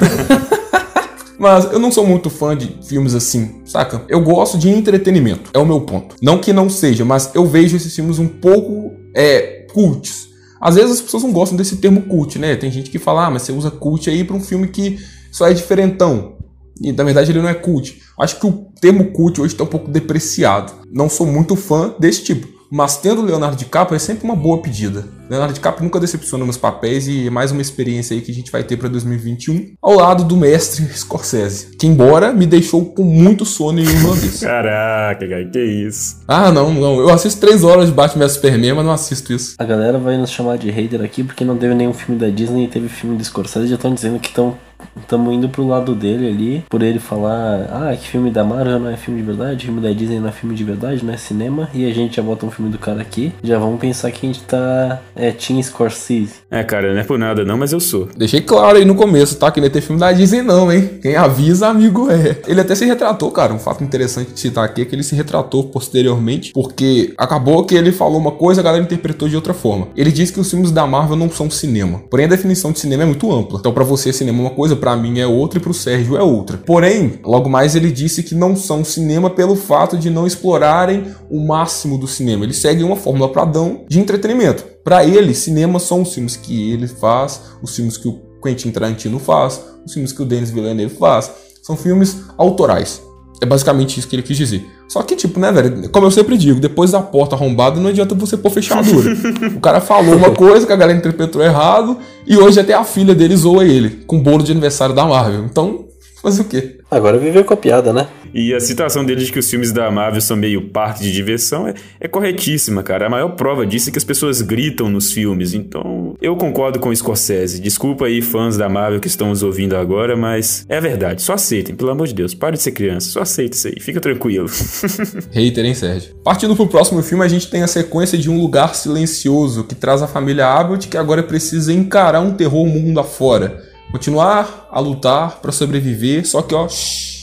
[1.38, 4.02] Mas eu não sou muito fã de filmes assim, saca?
[4.09, 6.14] Eu gosto de entretenimento, é o meu ponto.
[6.20, 10.28] Não que não seja, mas eu vejo esses filmes um pouco é, cults.
[10.61, 12.54] Às vezes as pessoas não gostam desse termo cult, né?
[12.56, 14.98] Tem gente que fala, ah, mas você usa cult aí pra um filme que
[15.33, 16.37] só é diferentão.
[16.78, 18.02] E na verdade ele não é cult.
[18.20, 20.74] Acho que o termo cult hoje tá um pouco depreciado.
[20.92, 22.59] Não sou muito fã desse tipo.
[22.70, 25.04] Mas tendo o Leonardo DiCaprio é sempre uma boa pedida.
[25.28, 28.50] Leonardo DiCaprio nunca decepciona nos papéis e é mais uma experiência aí que a gente
[28.50, 33.44] vai ter para 2021 ao lado do mestre Scorsese, que embora me deixou com muito
[33.44, 34.40] sono em uma vez.
[34.40, 36.20] Caraca, cara, que isso?
[36.26, 37.00] Ah, não, não.
[37.00, 39.54] Eu assisto três horas de Batman vs Superman, mas não assisto isso.
[39.59, 42.64] A galera vai nos chamar de hater aqui porque não teve nenhum filme da Disney
[42.64, 43.68] e teve filme do Scorsese.
[43.68, 44.56] Já estão dizendo que estão
[45.00, 48.90] estamos indo pro lado dele ali, por ele falar, ah, que filme da Marvel não
[48.90, 51.68] é filme de verdade, filme da Disney não é filme de verdade, não é cinema,
[51.74, 54.28] e a gente já bota um filme do cara aqui, já vamos pensar que a
[54.28, 56.34] gente tá, é, Team Scorsese.
[56.50, 58.08] É, cara, não é por nada não, mas eu sou.
[58.16, 60.98] Deixei claro aí no começo, tá, que não ia ter filme da Disney não, hein,
[61.02, 62.38] quem avisa, amigo é.
[62.46, 65.14] Ele até se retratou, cara, um fato interessante de citar aqui é que ele se
[65.14, 69.88] retratou posteriormente, porque acabou que ele falou uma coisa, a galera interpretou de outra forma.
[69.96, 73.02] Ele disse que os filmes da Marvel não são cinema, porém a definição de cinema
[73.02, 75.62] é muito ampla, então para você cinema é uma coisa, para mim é outra e
[75.62, 76.59] pro Sérgio é outra.
[76.59, 81.44] Porém, logo mais ele disse que não são cinema pelo fato de não explorarem o
[81.46, 82.44] máximo do cinema.
[82.44, 84.64] Eles seguem uma fórmula padrão de entretenimento.
[84.85, 89.18] Para ele, cinema são os filmes que ele faz, os filmes que o Quentin Tarantino
[89.18, 91.30] faz, os filmes que o Denis Villeneuve faz.
[91.62, 93.02] São filmes autorais.
[93.40, 94.66] É basicamente isso que ele quis dizer.
[94.87, 95.88] Só que, tipo, né, velho?
[95.88, 99.16] Como eu sempre digo, depois da porta arrombada não adianta você pôr fechadura.
[99.57, 103.14] o cara falou uma coisa que a galera interpretou errado e hoje até a filha
[103.14, 105.44] dele zoa ele com o bolo de aniversário da Marvel.
[105.44, 105.87] Então,
[106.22, 106.76] fazer o quê?
[106.90, 108.09] Agora viver com a piada, né?
[108.33, 111.66] E a citação dele de que os filmes da Marvel são meio parte de diversão
[111.66, 113.07] é, é, corretíssima, cara.
[113.07, 115.53] A maior prova disso é que as pessoas gritam nos filmes.
[115.53, 117.60] Então, eu concordo com o Scorsese.
[117.60, 121.22] Desculpa aí, fãs da Marvel que estão nos ouvindo agora, mas é verdade.
[121.22, 122.34] Só aceitem, pelo amor de Deus.
[122.34, 123.10] Pare de ser criança.
[123.10, 123.80] Só aceita isso aí.
[123.80, 124.48] Fica tranquilo.
[125.30, 126.14] Hater, hein, Sérgio?
[126.24, 130.02] Partindo pro próximo filme, a gente tem a sequência de Um Lugar Silencioso, que traz
[130.02, 133.62] a família Abbott, que agora precisa encarar um terror mundo afora.
[133.90, 137.19] Continuar a lutar para sobreviver, só que ó, shh,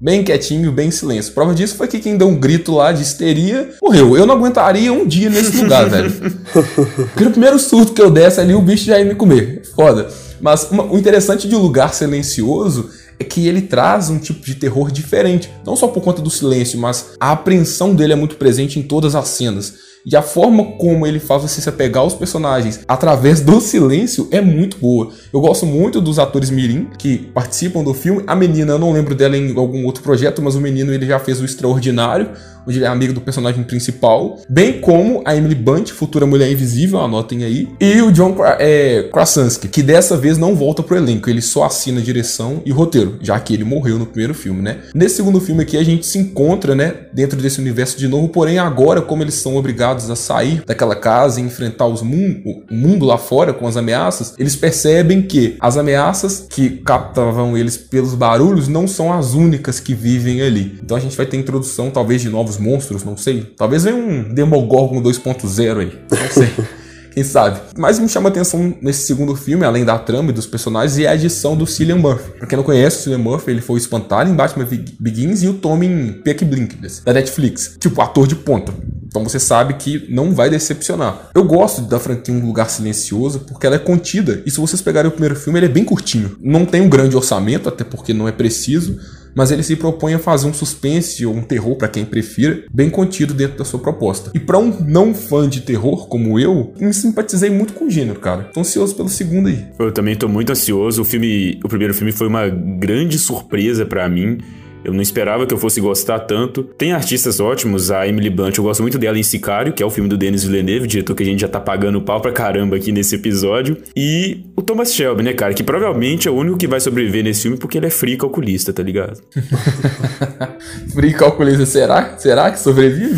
[0.00, 1.32] bem quietinho, bem em silêncio.
[1.32, 4.16] Prova disso foi que quem deu um grito lá de histeria morreu.
[4.16, 6.12] Eu não aguentaria um dia nesse lugar, velho.
[6.12, 9.62] Porque no primeiro surto que eu desse ali, o bicho já ia me comer.
[9.74, 10.08] Foda.
[10.40, 14.54] Mas uma, o interessante de um lugar silencioso é que ele traz um tipo de
[14.54, 15.50] terror diferente.
[15.64, 19.14] Não só por conta do silêncio, mas a apreensão dele é muito presente em todas
[19.14, 19.74] as cenas.
[20.08, 24.40] E a forma como ele faz você se apegar aos personagens através do silêncio é
[24.40, 25.10] muito boa.
[25.32, 28.22] Eu gosto muito dos atores mirim que participam do filme.
[28.24, 31.18] A menina, eu não lembro dela em algum outro projeto, mas o menino ele já
[31.18, 32.30] fez o Extraordinário,
[32.66, 34.38] ele é amigo do personagem principal.
[34.48, 37.68] Bem como a Emily Bunt, futura Mulher Invisível, anotem aí.
[37.80, 42.00] E o John é, Krasinski, que dessa vez não volta pro elenco, ele só assina
[42.00, 44.78] direção e roteiro, já que ele morreu no primeiro filme, né?
[44.94, 48.58] Nesse segundo filme aqui a gente se encontra, né, dentro desse universo de novo, porém
[48.58, 52.74] agora como eles são obrigados obrigados a sair daquela casa e enfrentar os mun o
[52.74, 58.14] mundo lá fora com as ameaças, eles percebem que as ameaças que captavam eles pelos
[58.14, 60.78] barulhos não são as únicas que vivem ali.
[60.82, 63.42] Então a gente vai ter introdução talvez de novos monstros, não sei.
[63.56, 66.52] Talvez venha um Demogorgon 2.0 aí, não sei.
[67.16, 67.58] quem sabe.
[67.78, 71.06] Mas me chama a atenção nesse segundo filme, além da trama e dos personagens, é
[71.06, 72.32] a adição do Cillian Murphy.
[72.32, 74.68] Pra quem não conhece, o Cillian Murphy, ele foi espantado em Batman
[75.00, 77.74] Begins e o Tommy em Peck Blinders, da Netflix.
[77.80, 78.70] Tipo, ator de ponta.
[79.06, 81.30] Então você sabe que não vai decepcionar.
[81.34, 84.42] Eu gosto da franquia Um Lugar Silencioso porque ela é contida.
[84.44, 86.36] E se vocês pegarem o primeiro filme, ele é bem curtinho.
[86.38, 88.98] Não tem um grande orçamento, até porque não é preciso
[89.36, 92.88] mas ele se propõe a fazer um suspense ou um terror, para quem prefira, bem
[92.88, 94.30] contido dentro da sua proposta.
[94.34, 98.18] E para um não fã de terror como eu, me simpatizei muito com o gênero,
[98.18, 98.44] cara.
[98.44, 99.66] Tô ansioso pelo segundo aí.
[99.78, 101.02] Eu também tô muito ansioso.
[101.02, 104.38] O filme, o primeiro filme foi uma grande surpresa para mim.
[104.86, 106.62] Eu não esperava que eu fosse gostar tanto.
[106.62, 109.90] Tem artistas ótimos, a Emily Blunt, eu gosto muito dela em Sicário, que é o
[109.90, 112.92] filme do Denis Villeneuve, diretor que a gente já tá pagando pau pra caramba aqui
[112.92, 113.78] nesse episódio.
[113.96, 117.42] E o Thomas Shelby, né, cara, que provavelmente é o único que vai sobreviver nesse
[117.42, 119.20] filme porque ele é free calculista, tá ligado?
[120.94, 122.16] free calculista, será?
[122.16, 123.16] Será que sobrevive?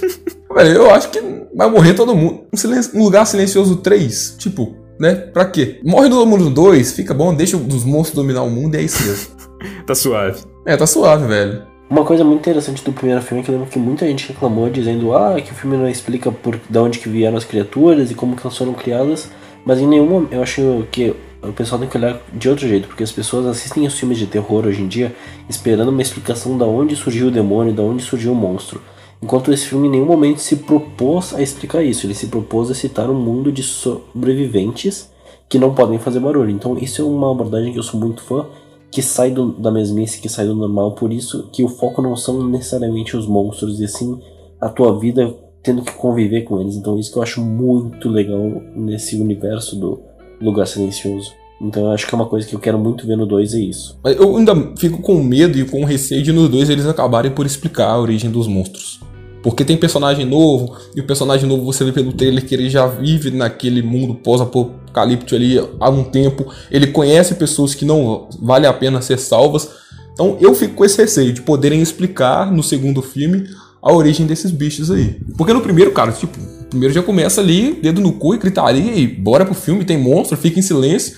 [0.54, 1.20] Velho, eu acho que
[1.54, 2.44] vai morrer todo mundo.
[2.50, 5.14] Um, silencio, um lugar silencioso 3, tipo, né?
[5.14, 5.78] Pra quê?
[5.84, 8.82] Morre todo mundo no 2, fica bom, deixa os monstros dominar o mundo e é
[8.82, 9.41] isso mesmo.
[9.86, 10.42] Tá suave.
[10.64, 11.62] É, tá suave, velho.
[11.88, 14.70] Uma coisa muito interessante do primeiro filme é que eu lembro que muita gente reclamou
[14.70, 18.14] dizendo ah, que o filme não explica por de onde que vieram as criaturas e
[18.14, 19.30] como que elas foram criadas,
[19.64, 22.88] mas em nenhum momento eu acho que o pessoal tem que olhar de outro jeito,
[22.88, 25.14] porque as pessoas assistem os filmes de terror hoje em dia
[25.48, 28.80] esperando uma explicação da onde surgiu o demônio, da onde surgiu o monstro.
[29.20, 32.74] Enquanto esse filme em nenhum momento se propôs a explicar isso, ele se propôs a
[32.74, 35.10] citar um mundo de sobreviventes
[35.48, 36.50] que não podem fazer barulho.
[36.50, 38.46] Então isso é uma abordagem que eu sou muito fã
[38.92, 40.94] que sai do, da mesmice, que sai do normal.
[40.94, 44.20] Por isso que o foco não são necessariamente os monstros, e sim
[44.60, 46.76] a tua vida tendo que conviver com eles.
[46.76, 48.42] Então isso que eu acho muito legal
[48.76, 50.00] nesse universo do
[50.40, 51.32] Lugar Silencioso.
[51.60, 53.60] Então eu acho que é uma coisa que eu quero muito ver no 2 é
[53.60, 53.98] isso.
[54.04, 57.88] Eu ainda fico com medo e com receio de no 2 eles acabarem por explicar
[57.88, 59.00] a origem dos monstros.
[59.42, 62.86] Porque tem personagem novo, e o personagem novo você vê pelo trailer que ele já
[62.86, 64.14] vive naquele mundo
[64.92, 66.46] pós-apocalíptico ali há um tempo.
[66.70, 69.68] Ele conhece pessoas que não vale a pena ser salvas.
[70.12, 73.48] Então eu fico com esse receio de poderem explicar no segundo filme
[73.82, 75.18] a origem desses bichos aí.
[75.36, 78.94] Porque no primeiro, cara, tipo, o primeiro já começa ali, dedo no cu e gritaria
[78.94, 81.16] e bora pro filme, tem monstro, fica em silêncio.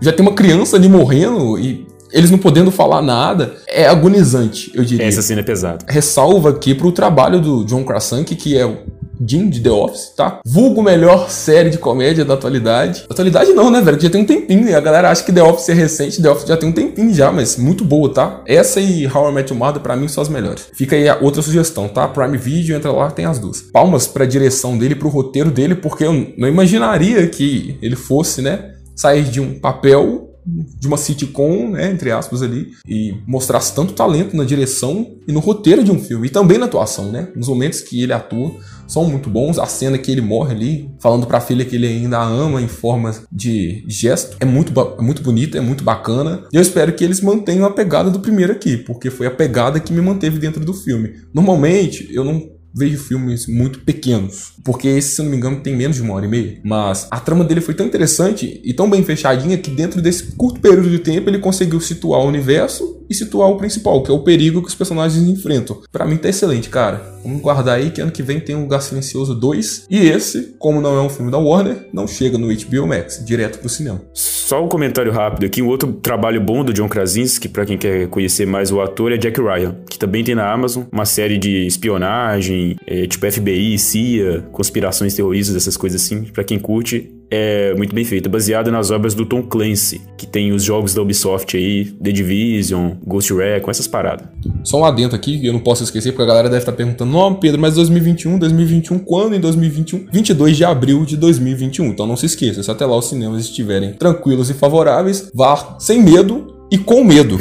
[0.00, 4.84] Já tem uma criança ali morrendo e eles não podendo falar nada, é agonizante, eu
[4.84, 5.06] diria.
[5.06, 5.84] Essa cena é pesada.
[5.88, 8.78] Ressalva aqui pro trabalho do John Krasanke, que é o
[9.20, 10.40] Jim de The Office, tá?
[10.44, 13.04] Vulgo melhor série de comédia da atualidade.
[13.08, 13.96] Atualidade não, né, velho?
[13.96, 14.68] Que já tem um tempinho.
[14.68, 16.22] E a galera acha que The Office é recente.
[16.22, 18.42] The Office já tem um tempinho já, mas muito boa, tá?
[18.46, 20.68] Essa e How I Met Your Mother, pra mim, são as melhores.
[20.72, 22.08] Fica aí a outra sugestão, tá?
[22.08, 23.60] Prime Video, entra lá, tem as duas.
[23.60, 28.72] Palmas pra direção dele, pro roteiro dele, porque eu não imaginaria que ele fosse, né,
[28.96, 34.34] sair de um papel de uma sitcom, né, entre aspas ali, e mostrasse tanto talento
[34.34, 37.28] na direção e no roteiro de um filme, e também na atuação, né?
[37.36, 38.52] Nos momentos que ele atua
[38.90, 41.86] são muito bons, a cena que ele morre ali, falando para a filha que ele
[41.86, 46.42] ainda a ama em forma de gesto, é muito, é muito bonita, é muito bacana.
[46.52, 49.78] E eu espero que eles mantenham a pegada do primeiro aqui, porque foi a pegada
[49.78, 51.14] que me manteve dentro do filme.
[51.32, 54.52] Normalmente, eu não vejo filmes muito pequenos.
[54.64, 56.60] Porque esse, se não me engano, tem menos de uma hora e meia.
[56.64, 60.60] Mas a trama dele foi tão interessante e tão bem fechadinha que dentro desse curto
[60.60, 64.20] período de tempo ele conseguiu situar o universo e situar o principal, que é o
[64.20, 65.82] perigo que os personagens enfrentam.
[65.90, 67.18] Para mim tá excelente, cara.
[67.24, 69.86] Vamos guardar aí que ano que vem tem o Lugar Silencioso 2.
[69.90, 73.58] E esse, como não é um filme da Warner, não chega no HBO Max, direto
[73.58, 74.00] pro cinema.
[74.14, 75.60] Só um comentário rápido aqui.
[75.60, 79.16] Um outro trabalho bom do John Krasinski, para quem quer conhecer mais o ator, é
[79.16, 84.44] Jack Ryan, que também tem na Amazon uma série de espionagem, é, tipo FBI, CIA,
[84.52, 86.24] conspirações terroristas, essas coisas assim.
[86.24, 90.52] Para quem curte, é muito bem feita, baseada nas obras do Tom Clancy, que tem
[90.52, 94.26] os jogos da Ubisoft aí, The Division, Ghost Recon, essas paradas.
[94.64, 97.34] Só um adendo aqui, eu não posso esquecer, porque a galera deve estar perguntando, não,
[97.34, 100.06] Pedro, mas 2021, 2021, quando em 2021?
[100.12, 103.92] 22 de abril de 2021, então não se esqueça, se até lá os cinemas estiverem
[103.92, 107.38] tranquilos e favoráveis, vá sem medo, e com medo,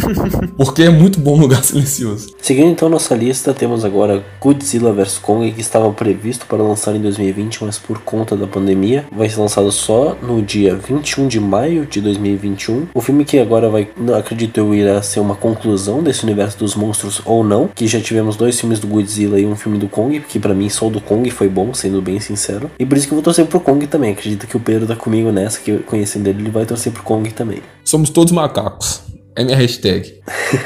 [0.57, 2.33] porque é muito bom Lugar Silencioso.
[2.41, 7.01] Seguindo então nossa lista, temos agora Godzilla vs Kong, que estava previsto para lançar em
[7.01, 11.85] 2020, mas por conta da pandemia vai ser lançado só no dia 21 de maio
[11.85, 12.87] de 2021.
[12.93, 17.21] O filme que agora vai, acredito eu, irá ser uma conclusão desse universo dos monstros
[17.23, 20.39] ou não, que já tivemos dois filmes do Godzilla e um filme do Kong, que
[20.39, 22.71] para mim só o do Kong foi bom, sendo bem sincero.
[22.79, 24.11] E por isso que eu vou torcer pro Kong também.
[24.11, 27.31] Acredito que o Pedro tá comigo nessa, que conhecendo ele, ele vai torcer pro Kong
[27.31, 27.61] também.
[27.83, 29.09] Somos todos macacos.
[29.35, 30.19] É minha hashtag.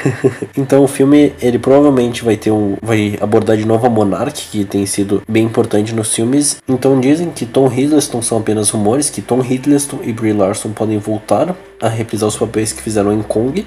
[0.56, 2.76] então o filme, ele provavelmente vai ter um.
[2.82, 6.60] vai abordar de novo a Monarch, que tem sido bem importante nos filmes.
[6.68, 10.98] Então dizem que Tom Hiddleston são apenas rumores, que Tom Hiddleston e Brie Larson podem
[10.98, 13.66] voltar a reprisar os papéis que fizeram em Kong.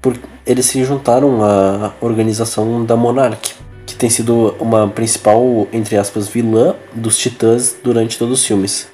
[0.00, 0.16] Por,
[0.46, 3.54] eles se juntaram à organização da Monarch,
[3.86, 8.88] que tem sido uma principal, entre aspas, vilã dos titãs durante todos os filmes.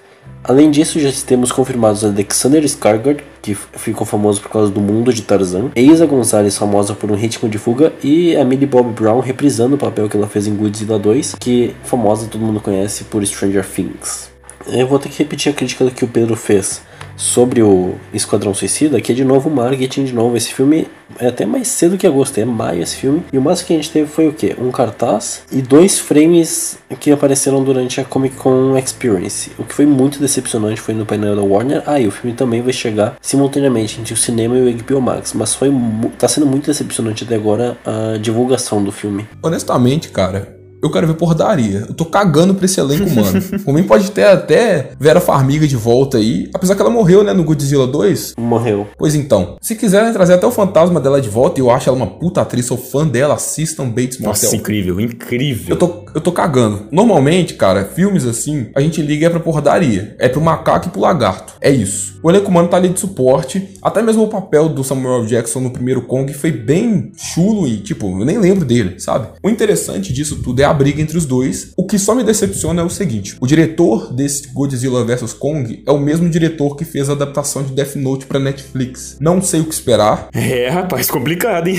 [0.48, 5.22] Além disso, já temos confirmados Alexander Skarsgård, que ficou famoso por causa do mundo de
[5.22, 9.74] Tarzan, Eiza Gonzalez, famosa por um ritmo de fuga, e a Millie Bob Brown reprisando
[9.74, 13.66] o papel que ela fez em Godzilla 2, que famosa todo mundo conhece por Stranger
[13.66, 14.30] Things.
[14.68, 16.80] Eu vou ter que repetir a crítica que o Pedro fez
[17.16, 20.36] sobre o Esquadrão Suicida, que é de novo marketing, de novo.
[20.36, 20.86] Esse filme
[21.18, 23.22] é até mais cedo que agosto, é maio esse filme.
[23.32, 24.54] E o máximo que a gente teve foi o quê?
[24.58, 29.50] Um cartaz e dois frames que apareceram durante a Comic Con Experience.
[29.58, 31.82] O que foi muito decepcionante foi no painel da Warner.
[31.86, 35.32] Ah, e o filme também vai chegar simultaneamente entre o cinema e o HBO Max.
[35.32, 35.72] Mas foi
[36.18, 39.26] tá sendo muito decepcionante até agora a divulgação do filme.
[39.42, 40.55] Honestamente, cara,
[40.86, 41.86] eu quero ver pordaria.
[41.88, 43.42] Eu tô cagando pra esse elenco, mano.
[43.64, 46.48] Por mim pode ter até Vera Farmiga de volta aí.
[46.54, 48.34] Apesar que ela morreu, né, no Godzilla 2.
[48.38, 48.86] Morreu.
[48.96, 51.96] Pois então, se quiserem trazer até o fantasma dela de volta, e eu acho ela
[51.96, 54.28] uma puta atriz, sou fã dela, assistam Bates Motel.
[54.28, 55.66] Nossa, incrível, incrível.
[55.70, 56.86] Eu tô, eu tô cagando.
[56.90, 60.14] Normalmente, cara, filmes assim, a gente liga é pra pordaria.
[60.18, 61.54] É pro macaco e pro lagarto.
[61.60, 62.18] É isso.
[62.22, 63.76] O elenco humano tá ali de suporte.
[63.80, 68.20] Até mesmo o papel do Samuel Jackson no primeiro Kong foi bem chulo e, tipo,
[68.20, 69.28] eu nem lembro dele, sabe?
[69.42, 71.72] O interessante disso tudo é a briga entre os dois.
[71.76, 75.90] O que só me decepciona é o seguinte: o diretor desse Godzilla vs Kong é
[75.90, 79.16] o mesmo diretor que fez a adaptação de Death Note para Netflix.
[79.20, 80.28] Não sei o que esperar.
[80.56, 81.76] É, rapaz, complicado, hein?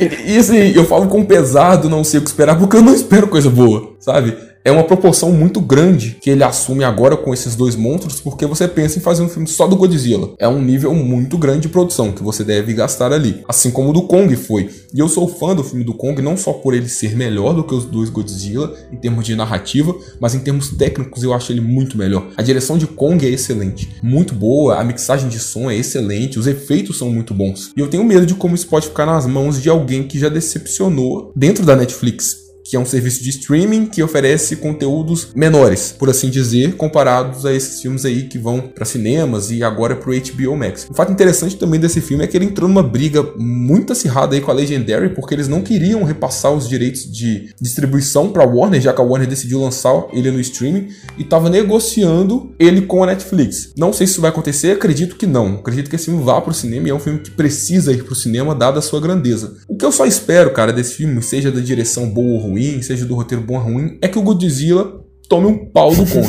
[0.00, 2.94] e, e assim, eu falo com pesado, não sei o que esperar, porque eu não
[2.94, 4.34] espero coisa boa, sabe?
[4.68, 8.68] É uma proporção muito grande que ele assume agora com esses dois monstros, porque você
[8.68, 10.34] pensa em fazer um filme só do Godzilla.
[10.38, 13.92] É um nível muito grande de produção que você deve gastar ali, assim como o
[13.94, 14.68] do Kong foi.
[14.92, 17.64] E eu sou fã do filme do Kong não só por ele ser melhor do
[17.64, 21.62] que os dois Godzilla em termos de narrativa, mas em termos técnicos eu acho ele
[21.62, 22.26] muito melhor.
[22.36, 26.46] A direção de Kong é excelente, muito boa, a mixagem de som é excelente, os
[26.46, 27.72] efeitos são muito bons.
[27.74, 30.28] E eu tenho medo de como isso pode ficar nas mãos de alguém que já
[30.28, 36.10] decepcionou dentro da Netflix que é um serviço de streaming que oferece conteúdos menores, por
[36.10, 40.14] assim dizer, comparados a esses filmes aí que vão para cinemas e agora para o
[40.14, 40.86] HBO Max.
[40.90, 44.42] O fato interessante também desse filme é que ele entrou numa briga muito acirrada aí
[44.42, 48.82] com a Legendary, porque eles não queriam repassar os direitos de distribuição para a Warner,
[48.82, 53.06] já que a Warner decidiu lançar ele no streaming e estava negociando ele com a
[53.06, 53.72] Netflix.
[53.78, 55.54] Não sei se isso vai acontecer, acredito que não.
[55.54, 58.04] Acredito que esse filme vá para o cinema e é um filme que precisa ir
[58.04, 59.56] para o cinema dada a sua grandeza.
[59.66, 62.82] O que eu só espero, cara, desse filme, seja da direção boa ou ruim, ruim,
[62.82, 66.28] seja do roteiro bom ou ruim, é que o Godzilla tome um pau do Kong.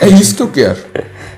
[0.00, 0.78] é isso que eu quero.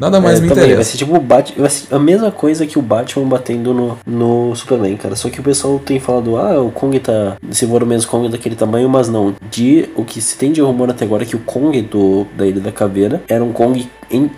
[0.01, 0.75] Nada mais é, me interessa.
[0.75, 3.99] Vai ser tipo o Batman, vai ser a mesma coisa que o Batman batendo no,
[4.07, 5.17] no Superman, cara.
[5.17, 7.37] Só que o pessoal tem falado, ah, o Kong tá.
[7.51, 9.35] Se for o mesmo Kong daquele tamanho, mas não.
[9.51, 12.47] De o que se tem de rumor até agora é que o Kong do, da
[12.47, 13.89] Ilha da Caveira era um Kong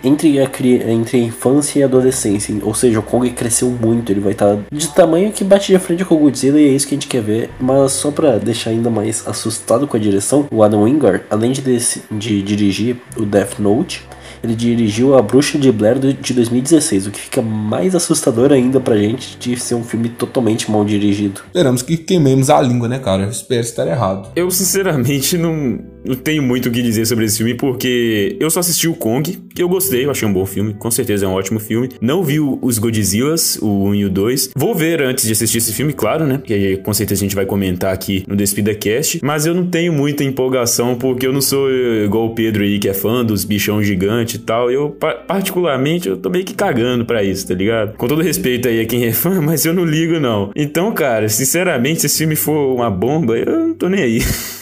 [0.03, 2.55] entre, a, entre a infância e a adolescência.
[2.63, 4.11] Ou seja, o Kong cresceu muito.
[4.11, 6.69] Ele vai estar tá de tamanho que bate de frente com o Godzilla e é
[6.69, 7.49] isso que a gente quer ver.
[7.59, 11.61] Mas só pra deixar ainda mais assustado com a direção, o Adam Wingard, além de,
[11.61, 14.07] desse, de dirigir o Death Note
[14.43, 18.97] ele dirigiu A Bruxa de Blair de 2016, o que fica mais assustador ainda pra
[18.97, 21.41] gente de ser um filme totalmente mal dirigido.
[21.47, 23.23] Esperamos que queimemos a língua, né, cara?
[23.23, 24.29] Eu espero estar errado.
[24.35, 28.59] Eu, sinceramente, não, não tenho muito o que dizer sobre esse filme, porque eu só
[28.59, 31.33] assisti o Kong, que eu gostei, eu achei um bom filme, com certeza é um
[31.33, 31.89] ótimo filme.
[32.01, 34.51] Não vi os Godzillas, o 1 e o 2.
[34.55, 36.41] Vou ver antes de assistir esse filme, claro, né?
[36.43, 39.19] Que com certeza a gente vai comentar aqui no Despida Cast.
[39.23, 42.87] Mas eu não tenho muita empolgação, porque eu não sou igual o Pedro aí, que
[42.87, 44.71] é fã dos bichão gigantes e tal.
[44.71, 44.89] Eu,
[45.27, 47.95] particularmente, eu tô meio que cagando pra isso, tá ligado?
[47.97, 50.51] Com todo respeito aí a quem é fã, mas eu não ligo, não.
[50.55, 54.19] Então, cara, sinceramente, se esse filme for uma bomba, eu não tô nem aí.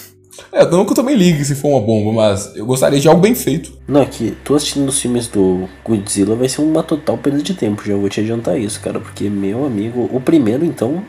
[0.52, 3.22] É, não que eu também ligue se for uma bomba, mas eu gostaria de algo
[3.22, 3.72] bem feito.
[3.88, 7.54] Não, é que tô assistindo os filmes do Godzilla vai ser uma total perda de
[7.54, 11.04] tempo, já vou te adiantar isso, cara, porque, meu amigo, o primeiro, então,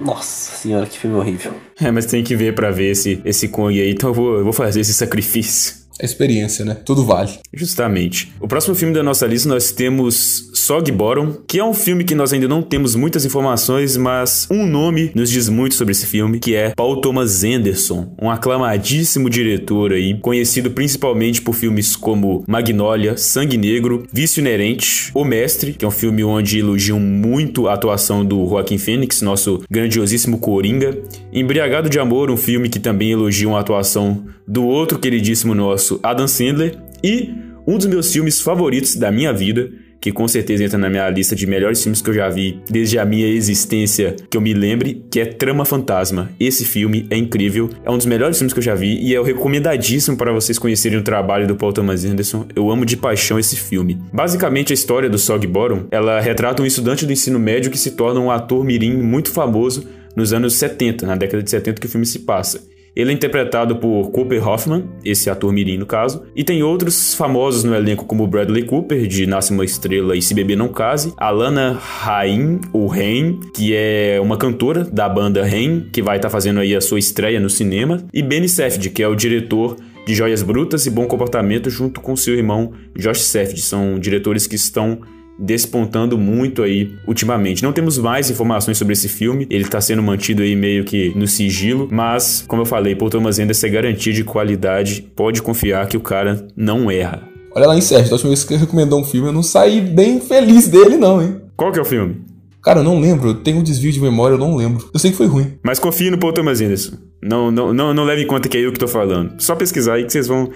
[0.00, 1.52] nossa senhora, que filme horrível.
[1.80, 4.44] É, mas tem que ver para ver esse, esse Kong aí, então eu vou, eu
[4.44, 5.83] vou fazer esse sacrifício.
[6.00, 6.76] A experiência, né?
[6.84, 7.30] Tudo vale.
[7.52, 8.32] Justamente.
[8.40, 12.14] O próximo filme da nossa lista nós temos Sog Bottom, que é um filme que
[12.14, 16.40] nós ainda não temos muitas informações, mas um nome nos diz muito sobre esse filme,
[16.40, 23.16] que é Paul Thomas Anderson, um aclamadíssimo diretor aí, conhecido principalmente por filmes como Magnolia,
[23.16, 28.24] Sangue Negro, Vício Inerente, O Mestre, que é um filme onde elogiam muito a atuação
[28.24, 30.98] do Joaquim Phoenix, nosso grandiosíssimo Coringa,
[31.32, 36.28] Embriagado de Amor, um filme que também elogiam a atuação do outro queridíssimo nosso Adam
[36.28, 37.30] Sandler, e
[37.66, 39.70] um dos meus filmes favoritos da minha vida,
[40.04, 42.98] que com certeza entra na minha lista de melhores filmes que eu já vi desde
[42.98, 46.30] a minha existência, que eu me lembre, que é Trama Fantasma.
[46.38, 49.22] Esse filme é incrível, é um dos melhores filmes que eu já vi e é
[49.22, 52.46] recomendadíssimo para vocês conhecerem o trabalho do Paul Thomas Anderson.
[52.54, 53.98] Eu amo de paixão esse filme.
[54.12, 55.16] Basicamente, a história do
[55.48, 59.30] Bottom, ela retrata um estudante do ensino médio que se torna um ator mirim muito
[59.30, 62.73] famoso nos anos 70, na década de 70 que o filme se passa.
[62.96, 67.64] Ele é interpretado por Cooper Hoffman, esse ator mirim no caso, e tem outros famosos
[67.64, 71.80] no elenco como Bradley Cooper, de Nasce uma Estrela e Se Beber Não Case, Alana
[72.04, 76.60] Haim, ou Rain, que é uma cantora da banda Rain, que vai estar tá fazendo
[76.60, 79.76] aí a sua estreia no cinema, e Benny Safdie, que é o diretor
[80.06, 83.62] de Joias Brutas e Bom Comportamento junto com seu irmão Josh Safdie.
[83.62, 85.00] São diretores que estão
[85.38, 87.62] despontando muito aí ultimamente.
[87.62, 91.26] Não temos mais informações sobre esse filme, ele tá sendo mantido aí meio que no
[91.26, 95.96] sigilo, mas, como eu falei, Paul Thomas Anderson é garantia de qualidade, pode confiar que
[95.96, 97.28] o cara não erra.
[97.54, 100.20] Olha lá em Sérgio, da última vez que recomendou um filme, eu não saí bem
[100.20, 101.40] feliz dele não, hein?
[101.56, 102.16] Qual que é o filme?
[102.64, 104.88] Cara, eu não lembro, eu tenho um desvio de memória, eu não lembro.
[104.92, 105.52] Eu sei que foi ruim.
[105.62, 106.96] Mas confie no Paul Thomas Anderson.
[107.22, 109.34] Não, não, não, não leve em conta que é eu que tô falando.
[109.38, 110.50] Só pesquisar aí que vocês vão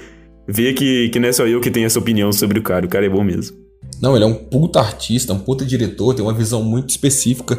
[0.48, 2.86] ver que, que não é só eu que tenho essa opinião sobre o cara.
[2.86, 3.58] O cara é bom mesmo.
[4.00, 7.58] Não, ele é um puta artista, um puta diretor, tem uma visão muito específica.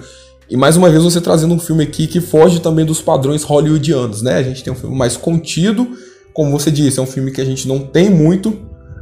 [0.50, 4.24] E mais uma vez você trazendo um filme aqui que foge também dos padrões hollywoodianos,
[4.24, 4.36] né?
[4.36, 5.88] A gente tem um filme mais contido,
[6.34, 8.60] como você disse, é um filme que a gente não tem muito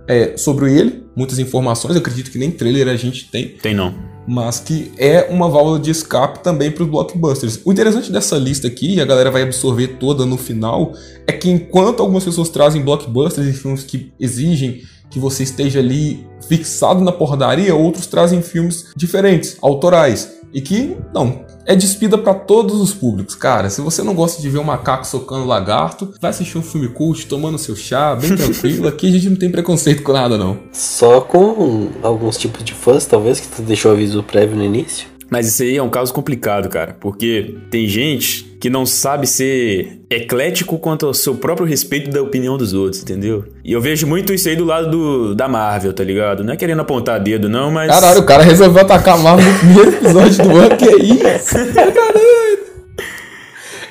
[0.08, 3.50] é, sobre ele, muitas informações, eu acredito que nem trailer a gente tem.
[3.62, 4.17] Tem não.
[4.28, 7.62] Mas que é uma válvula de escape também para os blockbusters.
[7.64, 10.94] O interessante dessa lista aqui, e a galera vai absorver toda no final,
[11.26, 16.28] é que enquanto algumas pessoas trazem blockbusters e filmes que exigem que você esteja ali
[16.48, 20.36] fixado na porradaria, outros trazem filmes diferentes, autorais.
[20.54, 23.36] E que, não, é despida para todos os públicos.
[23.36, 26.88] Cara, se você não gosta de ver um macaco socando lagarto, vai assistir um filme
[26.88, 28.88] cult, tomando seu chá, bem tranquilo.
[28.88, 30.58] Aqui a gente não tem preconceito com nada, não.
[30.72, 35.17] Só com alguns tipos de fãs, talvez, que tu deixou aviso prévio no início.
[35.30, 40.02] Mas isso aí é um caso complicado, cara, porque tem gente que não sabe ser
[40.10, 43.46] eclético quanto ao seu próprio respeito da opinião dos outros, entendeu?
[43.64, 46.44] E eu vejo muito isso aí do lado do, da Marvel, tá ligado?
[46.44, 47.92] Não é querendo apontar dedo, não, mas.
[47.92, 51.56] Caralho, o cara resolveu atacar a Marvel no primeiro episódio do ano, que é isso?
[51.74, 52.28] Caralho!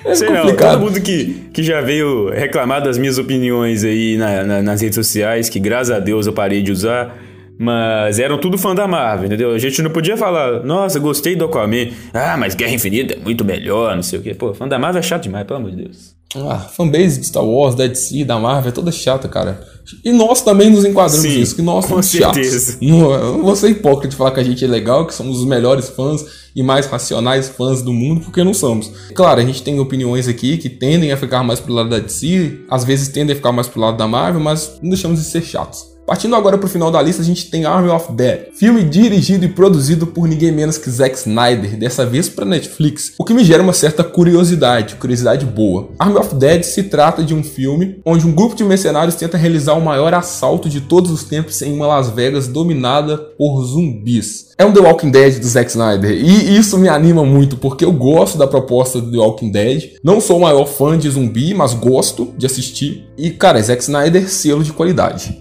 [0.05, 0.73] É Sei complicado.
[0.73, 4.81] não, todo mundo que, que já veio reclamar das minhas opiniões aí na, na, nas
[4.81, 7.17] redes sociais, que graças a Deus eu parei de usar
[7.59, 9.53] mas eram tudo fã da Marvel, entendeu?
[9.53, 11.89] A gente não podia falar, nossa, gostei do Aquaman.
[12.13, 14.35] Ah, mas Guerra Infinita é muito melhor, não sei o quê.
[14.35, 16.17] Pô, fã da Marvel é chato demais, pelo amor de Deus.
[16.35, 19.61] Ah, fanbase de Star Wars, da DC, da Marvel, é toda chata, cara.
[20.05, 22.79] E nós também nos enquadramos Sim, nisso, que nós somos chatos.
[22.83, 25.39] Não, eu não vou ser hipócrita de falar que a gente é legal, que somos
[25.39, 28.91] os melhores fãs e mais racionais fãs do mundo, porque não somos.
[29.15, 32.65] Claro, a gente tem opiniões aqui que tendem a ficar mais pro lado da DC,
[32.69, 35.43] às vezes tendem a ficar mais pro lado da Marvel, mas não deixamos de ser
[35.43, 35.96] chatos.
[36.07, 39.45] Partindo agora para o final da lista, a gente tem Army of Dead, filme dirigido
[39.45, 43.43] e produzido por ninguém menos que Zack Snyder, dessa vez para Netflix, o que me
[43.43, 45.89] gera uma certa curiosidade, curiosidade boa.
[45.99, 49.75] Army of Dead se trata de um filme onde um grupo de mercenários tenta realizar
[49.75, 54.47] o maior assalto de todos os tempos em uma Las Vegas dominada por zumbis.
[54.57, 57.93] É um The Walking Dead do Zack Snyder e isso me anima muito porque eu
[57.93, 59.95] gosto da proposta do The Walking Dead.
[60.05, 63.09] Não sou o maior fã de zumbi, mas gosto de assistir.
[63.19, 65.37] E cara, Zack Snyder, selo de qualidade.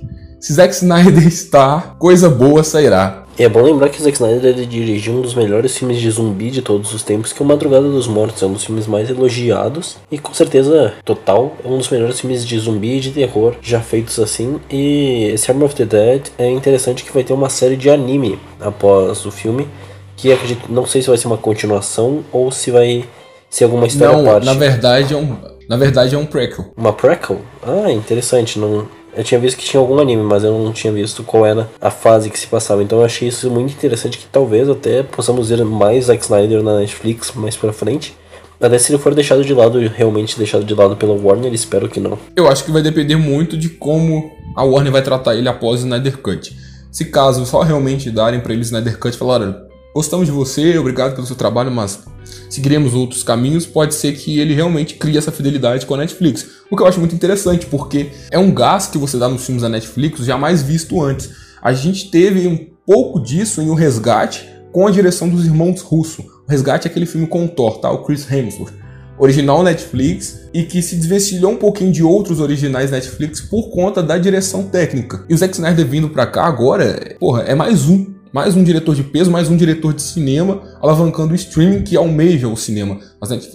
[0.46, 3.24] Se Zack Snyder está, coisa boa sairá.
[3.36, 6.52] E é bom lembrar que Zack Snyder ele dirigiu um dos melhores filmes de zumbi
[6.52, 8.44] de todos os tempos, que é o Madrugada dos Mortos.
[8.44, 12.46] É um dos filmes mais elogiados e com certeza total é um dos melhores filmes
[12.46, 14.60] de zumbi e de terror já feitos assim.
[14.70, 18.38] E esse Arm of the Dead é interessante que vai ter uma série de anime
[18.62, 19.68] após o filme,
[20.16, 23.04] que acredito, não sei se vai ser uma continuação ou se vai
[23.50, 24.46] ser alguma história não, parte.
[24.46, 25.38] Na verdade é um,
[25.68, 26.66] na verdade é um prequel.
[26.78, 27.42] Uma prequel?
[27.64, 28.60] Ah, interessante.
[28.60, 31.70] Não, eu tinha visto que tinha algum anime, mas eu não tinha visto qual era
[31.80, 32.84] a fase que se passava.
[32.84, 36.80] Então eu achei isso muito interessante que talvez até possamos ver mais Zack Snyder na
[36.80, 38.16] Netflix mais pra frente.
[38.60, 42.00] Até se ele for deixado de lado, realmente deixado de lado pela Warner, espero que
[42.00, 42.18] não.
[42.36, 45.84] Eu acho que vai depender muito de como a Warner vai tratar ele após o
[45.84, 46.56] Snyder Cut.
[46.92, 49.56] Se caso só realmente darem para ele o Snyder Cut e falar,
[49.94, 52.06] gostamos de você, obrigado pelo seu trabalho, mas
[52.50, 56.46] seguiremos outros caminhos, pode ser que ele realmente crie essa fidelidade com a Netflix.
[56.70, 59.62] O que eu acho muito interessante, porque é um gás que você dá nos filmes
[59.62, 61.30] da Netflix jamais visto antes.
[61.62, 66.22] A gente teve um pouco disso em O Resgate, com a direção dos irmãos Russo.
[66.22, 67.92] O Resgate é aquele filme com o Thor, tá?
[67.92, 68.74] O Chris Hemsworth.
[69.18, 74.18] Original Netflix e que se desvencilhou um pouquinho de outros originais Netflix por conta da
[74.18, 75.24] direção técnica.
[75.30, 78.94] E o Zack Snyder vindo pra cá agora, porra, é mais um mais um diretor
[78.94, 83.00] de peso, mais um diretor de cinema, alavancando o streaming que almeja o cinema.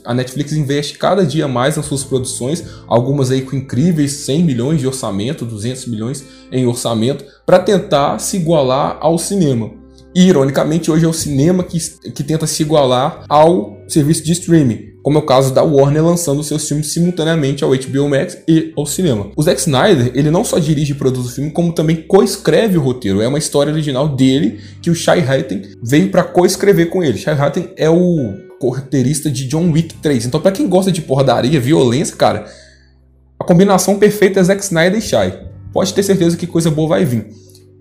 [0.06, 4.80] A Netflix investe cada dia mais nas suas produções, algumas aí com incríveis 100 milhões
[4.80, 9.70] de orçamento, 200 milhões em orçamento, para tentar se igualar ao cinema.
[10.14, 11.78] E, ironicamente, hoje é o cinema que,
[12.12, 16.42] que tenta se igualar ao serviço de streaming, como é o caso da Warner lançando
[16.42, 19.30] seus filmes simultaneamente ao HBO Max e ao cinema.
[19.36, 22.82] O Zack Snyder, ele não só dirige e produz o filme, como também coescreve o
[22.82, 23.22] roteiro.
[23.22, 27.18] É uma história original dele que o Shai Hatton veio para coescrever com ele.
[27.18, 30.26] Shai Hatton é o roteirista de John Wick 3.
[30.26, 32.46] Então, para quem gosta de porradaria, violência, cara,
[33.38, 35.46] a combinação perfeita é Zack Snyder e Shai.
[35.72, 37.28] Pode ter certeza que coisa boa vai vir.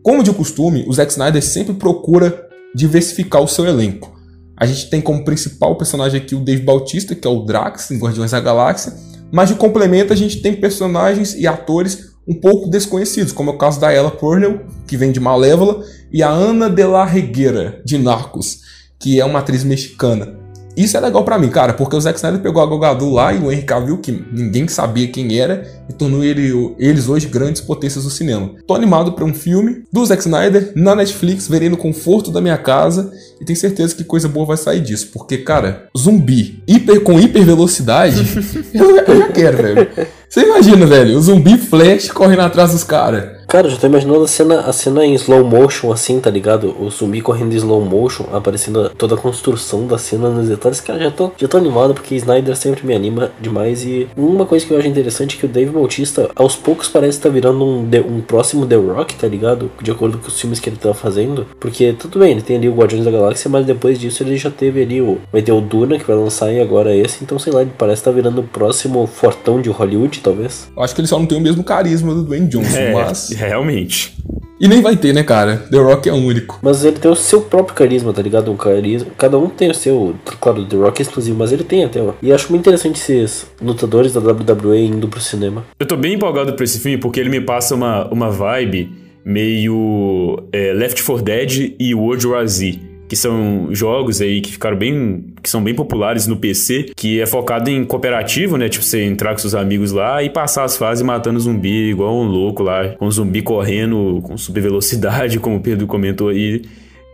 [0.02, 4.19] Como de costume, o Zack Snyder sempre procura diversificar o seu elenco.
[4.60, 7.98] A gente tem como principal personagem aqui o Dave Bautista, que é o Drax em
[7.98, 8.94] Guardiões da Galáxia,
[9.32, 13.58] mas de complemento a gente tem personagens e atores um pouco desconhecidos, como é o
[13.58, 17.98] caso da Ella Purnell, que vem de Malévola, e a Ana de la Reguera, de
[17.98, 18.60] Narcos,
[19.00, 20.39] que é uma atriz mexicana.
[20.80, 23.38] Isso é legal para mim, cara, porque o Zack Snyder pegou a Gal lá e
[23.38, 28.06] o Henry Cavill, que ninguém sabia quem era, e tornou ele, eles hoje grandes potências
[28.06, 28.52] do cinema.
[28.66, 32.58] Tô animado para um filme do Zack Snyder na Netflix, verei no conforto da minha
[32.58, 33.12] casa
[33.42, 37.44] e tenho certeza que coisa boa vai sair disso, porque, cara, zumbi hiper, com hiper
[37.44, 38.18] velocidade,
[38.74, 39.88] eu, eu já quero, velho.
[40.30, 43.39] Você imagina, velho, o zumbi flash correndo atrás dos caras.
[43.50, 46.76] Cara, eu já tô imaginando a cena, a cena em slow motion, assim, tá ligado?
[46.80, 50.80] O zumbi correndo em slow motion, aparecendo toda a construção da cena nos detalhes.
[50.80, 53.84] Cara, já tô, já tô animado porque Snyder sempre me anima demais.
[53.84, 57.18] E uma coisa que eu acho interessante é que o Dave Bautista, aos poucos, parece
[57.18, 59.72] estar tá virando um, um próximo The Rock, tá ligado?
[59.82, 61.48] De acordo com os filmes que ele tá fazendo.
[61.60, 64.52] Porque, tudo bem, ele tem ali o Guardiões da Galáxia, mas depois disso ele já
[64.52, 65.18] teve ali o.
[65.32, 67.24] Vai ter o Duna que vai lançar e agora esse.
[67.24, 70.68] Então, sei lá, ele parece estar tá virando o próximo fortão de Hollywood, talvez.
[70.78, 73.39] Eu acho que ele só não tem o mesmo carisma do Dwayne Johnson, é, mas.
[73.48, 74.18] Realmente.
[74.60, 75.58] E nem vai ter, né, cara?
[75.72, 76.60] The Rock é único.
[76.62, 78.52] Mas ele tem o seu próprio carisma, tá ligado?
[78.52, 79.10] Um carisma.
[79.18, 80.14] Cada um tem o seu.
[80.42, 82.02] Claro, The Rock é exclusivo, mas ele tem até.
[82.02, 82.14] Ó.
[82.22, 85.66] E acho muito interessante esses lutadores da WWE indo pro cinema.
[85.80, 88.92] Eu tô bem empolgado pra esse filme porque ele me passa uma, uma vibe
[89.24, 92.80] meio é, Left 4 Dead e World War Z
[93.10, 95.26] que são jogos aí que ficaram bem.
[95.42, 98.70] que são bem populares no PC, que é focado em cooperativo, né?
[98.70, 102.26] Tipo, você entrar com seus amigos lá e passar as fases matando zumbi, igual um
[102.26, 106.62] louco lá, com zumbi correndo com super velocidade, como o Pedro comentou aí.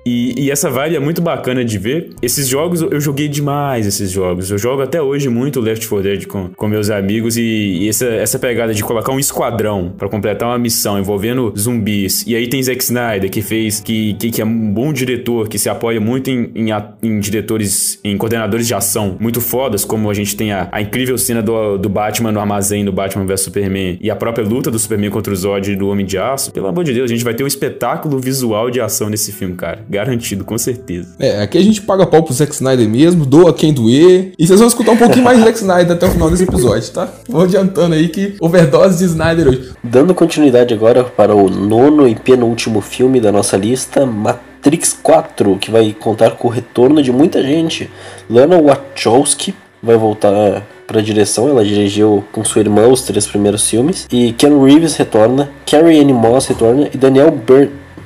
[0.06, 2.12] E, e, essa vibe é muito bacana de ver.
[2.22, 4.52] Esses jogos, eu joguei demais esses jogos.
[4.52, 7.36] Eu jogo até hoje muito Left 4 Dead com, com meus amigos.
[7.38, 12.24] E, e essa, essa pegada de colocar um esquadrão para completar uma missão envolvendo zumbis.
[12.28, 15.58] E aí tem Zack Snyder, que fez, que, que, que é um bom diretor, que
[15.58, 16.68] se apoia muito em, em,
[17.02, 21.18] em, diretores, em coordenadores de ação muito fodas, como a gente tem a, a incrível
[21.18, 24.78] cena do, do Batman no armazém do Batman vs Superman e a própria luta do
[24.78, 26.52] Superman contra o Zod e do Homem de Aço.
[26.52, 29.56] Pelo amor de Deus, a gente vai ter um espetáculo visual de ação nesse filme,
[29.56, 31.16] cara Garantido, com certeza.
[31.20, 34.34] É, aqui a gente paga pau pro Zack Snyder mesmo, doa quem doer.
[34.38, 37.10] E vocês vão escutar um pouquinho mais Zack Snyder até o final desse episódio, tá?
[37.30, 39.72] Vou adiantando aí que overdose de Snyder hoje.
[39.84, 45.72] Dando continuidade agora para o nono e penúltimo filme da nossa lista, Matrix 4, que
[45.72, 47.90] vai contar com o retorno de muita gente.
[48.30, 54.08] Lana Wachowski vai voltar para direção, ela dirigiu com sua irmã os três primeiros filmes.
[54.12, 57.32] E Ken Reeves retorna, Carrie Anne Moss retorna e Daniel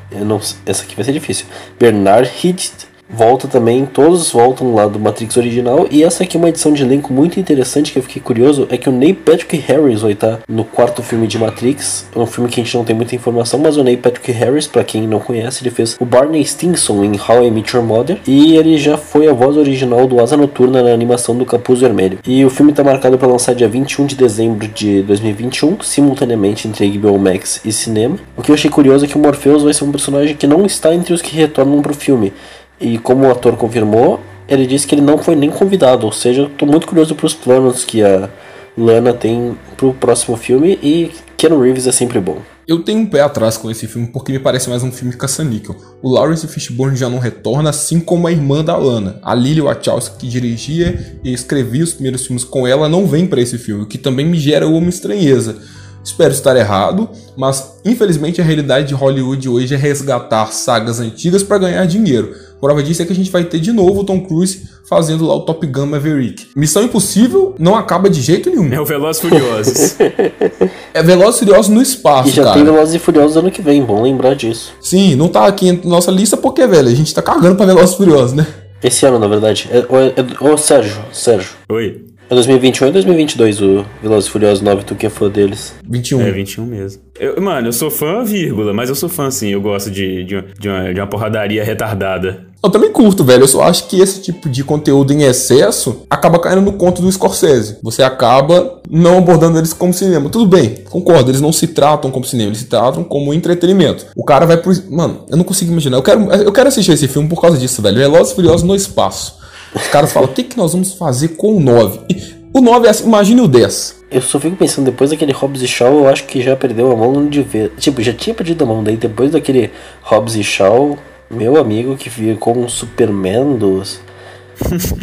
[0.10, 1.46] Byrne não, essa aqui vai ser difícil.
[1.80, 5.88] Bernard Hitt Volta também, todos voltam lá do Matrix original.
[5.90, 8.68] E essa aqui é uma edição de elenco muito interessante que eu fiquei curioso.
[8.70, 12.08] É que o Neil Patrick Harris vai estar no quarto filme de Matrix.
[12.16, 14.68] É um filme que a gente não tem muita informação, mas o Neil Patrick Harris,
[14.68, 18.20] para quem não conhece, ele fez o Barney Stinson em How I Met Your Mother.
[18.28, 22.20] E ele já foi a voz original do Asa Noturna na animação do Capuz Vermelho.
[22.26, 26.88] E o filme está marcado para lançar dia 21 de dezembro de 2021, simultaneamente entre
[26.88, 28.18] HBO Max e cinema.
[28.38, 30.64] O que eu achei curioso é que o Morpheus vai ser um personagem que não
[30.64, 32.32] está entre os que retornam para o filme.
[32.80, 36.06] E como o ator confirmou, ele disse que ele não foi nem convidado.
[36.06, 38.30] Ou seja, estou muito curioso para os planos que a
[38.78, 42.38] Lana tem para o próximo filme e Ken Reeves é sempre bom.
[42.68, 45.76] Eu tenho um pé atrás com esse filme porque me parece mais um filme caça-níquel.
[46.04, 49.20] O Lawrence Fishburne já não retorna, assim como a irmã da Lana.
[49.24, 53.42] A Lily Wachowski, que dirigia e escrevia os primeiros filmes com ela, não vem para
[53.42, 55.58] esse filme, o que também me gera uma estranheza.
[56.04, 61.58] Espero estar errado, mas infelizmente a realidade de Hollywood hoje é resgatar sagas antigas para
[61.58, 62.36] ganhar dinheiro.
[62.60, 65.36] Prova disso é que a gente vai ter de novo o Tom Cruise fazendo lá
[65.36, 66.48] o Top Gun Maverick.
[66.56, 68.72] Missão Impossível não acaba de jeito nenhum.
[68.74, 69.96] É o Velozes Furiosos.
[70.94, 72.56] É Velozes e Furiosos no espaço, E já cara.
[72.56, 74.74] tem Velozes e Furiosos ano que vem, bom lembrar disso.
[74.82, 77.94] Sim, não tá aqui na nossa lista porque, velho, a gente tá cagando pra Velozes
[77.94, 78.46] e Furiosos, né?
[78.84, 79.70] Esse ano, na verdade.
[79.72, 81.50] É, ô, é, ô, Sérgio, Sérgio.
[81.70, 82.06] Oi.
[82.30, 85.74] É 2021 ou 2022 o Velozes e Furiosos 9, tu que é fã deles?
[85.88, 86.22] 21.
[86.22, 87.02] É 21 mesmo.
[87.20, 89.50] Eu- mano, eu sou fã, vírgula, mas eu sou fã sim.
[89.50, 92.46] Eu gosto de, de, uma, de, uma, de uma porradaria retardada.
[92.62, 93.44] Eu também curto, velho.
[93.44, 97.12] Eu só acho que esse tipo de conteúdo em excesso acaba caindo no conto do
[97.12, 97.78] Scorsese.
[97.82, 100.30] Você acaba não abordando eles como cinema.
[100.30, 101.32] Tudo bem, concordo.
[101.32, 104.08] Eles não se tratam como cinema, eles se tratam como entretenimento.
[104.16, 104.74] O cara vai pro.
[104.90, 105.98] Mano, eu não consigo imaginar.
[105.98, 107.98] Eu quero, eu quero assistir esse filme por causa disso, velho.
[107.98, 109.38] Velozes Furiosos no espaço.
[109.74, 112.00] Os caras falam: o que, que nós vamos fazer com o 9?
[112.10, 114.00] E o 9 é assim, imagine o 10.
[114.12, 116.96] Eu só fico pensando, depois daquele Hobbs e Shaw, eu acho que já perdeu a
[116.96, 117.72] mão de ver.
[117.78, 119.70] Tipo, já tinha perdido a mão, daí depois daquele
[120.02, 120.98] Hobbs e Shaw,
[121.30, 124.02] meu amigo que ficou um Superman dos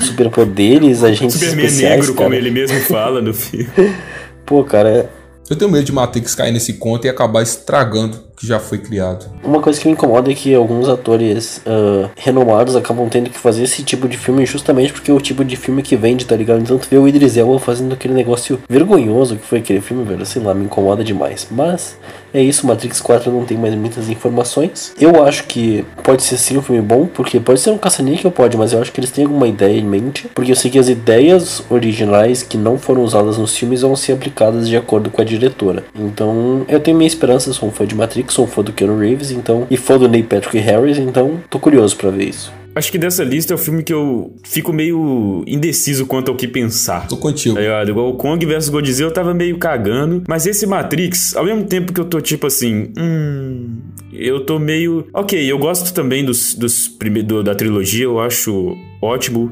[0.05, 2.25] superpoderes, agentes Superman especiais, negro, cara.
[2.25, 3.69] como ele mesmo fala no filme.
[4.45, 5.09] Pô, cara, é
[5.49, 8.79] Eu tenho medo de Matrix cair nesse conto e acabar estragando o que já foi
[8.79, 9.27] criado.
[9.43, 13.65] Uma coisa que me incomoda é que alguns atores ah, renomados acabam tendo que fazer
[13.65, 16.61] esse tipo de filme justamente porque é o tipo de filme que vende, tá ligado?
[16.61, 20.27] Então tu vê o Idris Elba fazendo aquele negócio vergonhoso que foi aquele filme, velho,
[20.27, 21.47] sei lá, me incomoda demais.
[21.51, 21.97] Mas
[22.33, 24.93] é isso, Matrix 4 não tem mais muitas informações.
[25.01, 28.57] Eu acho que pode ser sim um filme bom, porque pode ser um caça-níquel, pode,
[28.57, 30.89] mas eu acho que eles têm alguma ideia em mente, porque eu sei que as
[30.89, 35.25] ideias originais que não foram usadas nos filmes vão ser aplicadas de acordo com a
[35.25, 35.85] diretora.
[35.95, 38.99] Então, eu tenho minha esperança, sou um fã de Matrix, sou um fã do Keanu
[38.99, 42.53] Reeves, então, e fã do Neil Patrick Harris, então tô curioso pra ver isso.
[42.77, 46.47] Acho que dessa lista é o filme que eu fico meio indeciso quanto ao que
[46.47, 47.09] pensar.
[47.09, 47.55] Tô contigo.
[47.55, 47.89] Tá ligado?
[47.91, 50.23] Igual o Kong vs Godzilla eu tava meio cagando.
[50.29, 52.93] Mas esse Matrix, ao mesmo tempo que eu tô tipo assim.
[52.99, 53.79] Hum.
[54.13, 55.07] Eu tô meio.
[55.15, 57.23] Ok, eu gosto também dos, dos prime...
[57.23, 59.51] do- da trilogia, eu acho ótimo.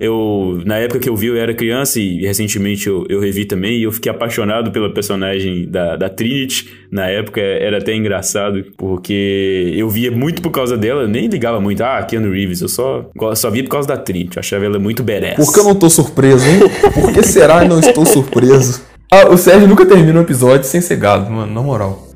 [0.00, 3.78] Eu, na época que eu vi, eu era criança e recentemente eu, eu revi também.
[3.78, 6.68] E eu fiquei apaixonado pela personagem da, da Trinity.
[6.90, 11.06] Na época era até engraçado, porque eu via muito por causa dela.
[11.06, 12.60] Nem ligava muito, ah, Keanu Reeves.
[12.60, 14.36] Eu só, só via por causa da Trinity.
[14.36, 15.36] Eu achava ela muito badass.
[15.36, 16.60] Por que eu não tô surpreso, hein?
[16.92, 18.82] Por que será que não estou surpreso?
[19.10, 22.08] Ah, o Sérgio nunca termina um episódio sem ser gado, mano, na moral.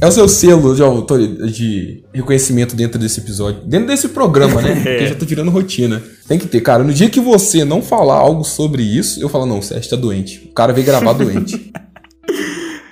[0.00, 3.62] É o seu selo de, de reconhecimento dentro desse episódio.
[3.64, 4.74] Dentro desse programa, né?
[4.84, 6.02] Porque já tá virando rotina.
[6.28, 6.84] Tem que ter, cara.
[6.84, 9.96] No dia que você não falar algo sobre isso, eu falo, não, o Sérgio tá
[9.96, 10.46] doente.
[10.50, 11.72] O cara veio gravar doente.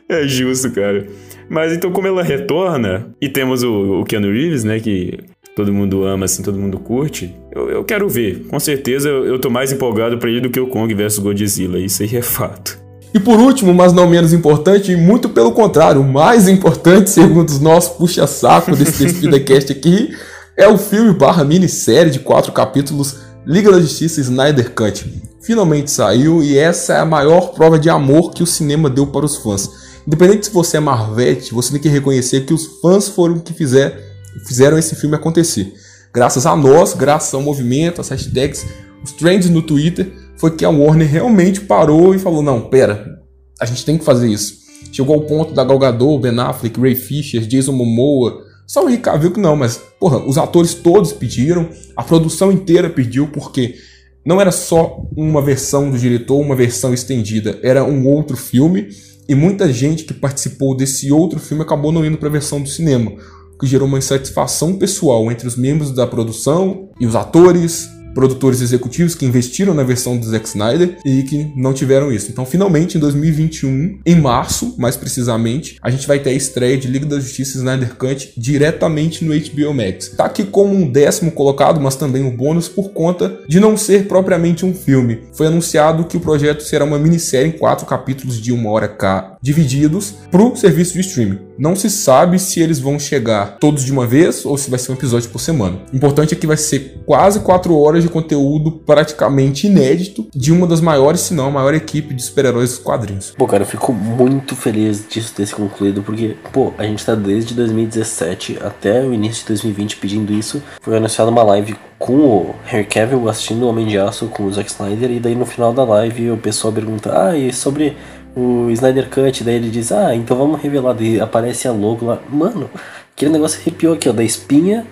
[0.07, 1.07] É justo, cara.
[1.49, 5.19] Mas então, como ela retorna, e temos o, o Keanu Reeves, né, que
[5.57, 8.45] todo mundo ama, assim, todo mundo curte, eu, eu quero ver.
[8.49, 11.79] Com certeza eu, eu tô mais empolgado pra ele do que o Kong vs Godzilla,
[11.79, 12.84] isso aí é fato.
[13.15, 17.49] E por último, mas não menos importante, e muito pelo contrário, o mais importante, segundo
[17.49, 20.11] os nossos puxa-saco desse DespidaCast aqui,
[20.57, 25.23] é o filme barra minissérie de quatro capítulos Liga da Justiça Snyder Cut.
[25.41, 29.25] Finalmente saiu e essa é a maior prova de amor que o cinema deu para
[29.25, 29.71] os fãs.
[30.05, 33.97] Independente se você é Marvete, você tem que reconhecer que os fãs foram que fizer,
[34.45, 35.73] fizeram esse filme acontecer.
[36.12, 38.67] Graças a nós, graças ao movimento, as hashtags,
[39.05, 43.18] os trends no Twitter, foi que a Warner realmente parou e falou: não, pera,
[43.59, 44.59] a gente tem que fazer isso.
[44.92, 48.99] Chegou ao ponto da Gal Gadot, Ben Affleck, Ray Fisher, Jason Momoa, só o Henry
[48.99, 53.76] Cavill que não, mas porra, os atores todos pediram, a produção inteira pediu porque
[54.22, 58.88] não era só uma versão do diretor, uma versão estendida, era um outro filme
[59.26, 62.68] e muita gente que participou desse outro filme acabou não indo para a versão do
[62.68, 63.12] cinema,
[63.55, 68.61] o que gerou uma insatisfação pessoal entre os membros da produção e os atores, produtores
[68.61, 72.31] executivos que investiram na versão do Zack Snyder e que não tiveram isso.
[72.31, 76.89] Então, finalmente, em 2021, em março, mais precisamente, a gente vai ter a estreia de
[76.89, 80.11] Liga da Justiça Snyder Cut diretamente no HBO Max.
[80.11, 84.07] Tá aqui como um décimo colocado, mas também um bônus por conta de não ser
[84.07, 85.21] propriamente um filme.
[85.33, 89.34] Foi anunciado que o projeto será uma minissérie em quatro capítulos de uma hora cada,
[89.45, 91.38] divididos para o serviço de streaming.
[91.59, 94.90] Não se sabe se eles vão chegar todos de uma vez ou se vai ser
[94.90, 95.80] um episódio por semana.
[95.92, 100.66] O importante é que vai ser quase quatro horas de conteúdo praticamente inédito de uma
[100.66, 103.34] das maiores, se não a maior equipe de super-heróis dos quadrinhos.
[103.36, 107.14] Pô, cara, eu fico muito feliz disso ter se concluído, porque, pô, a gente tá
[107.14, 110.62] desde 2017 até o início de 2020 pedindo isso.
[110.80, 114.53] Foi anunciada uma live com o Harry Cavill assistindo o Homem de Aço com o
[114.53, 117.97] Zack Snyder, e daí no final da live o pessoal pergunta, ah, e sobre
[118.37, 119.45] o Snyder Cut?
[119.45, 122.18] Daí ele diz, ah, então vamos revelar, daí aparece a logo lá.
[122.28, 122.70] Mano,
[123.14, 124.87] aquele negócio arrepiou aqui, ó, da espinha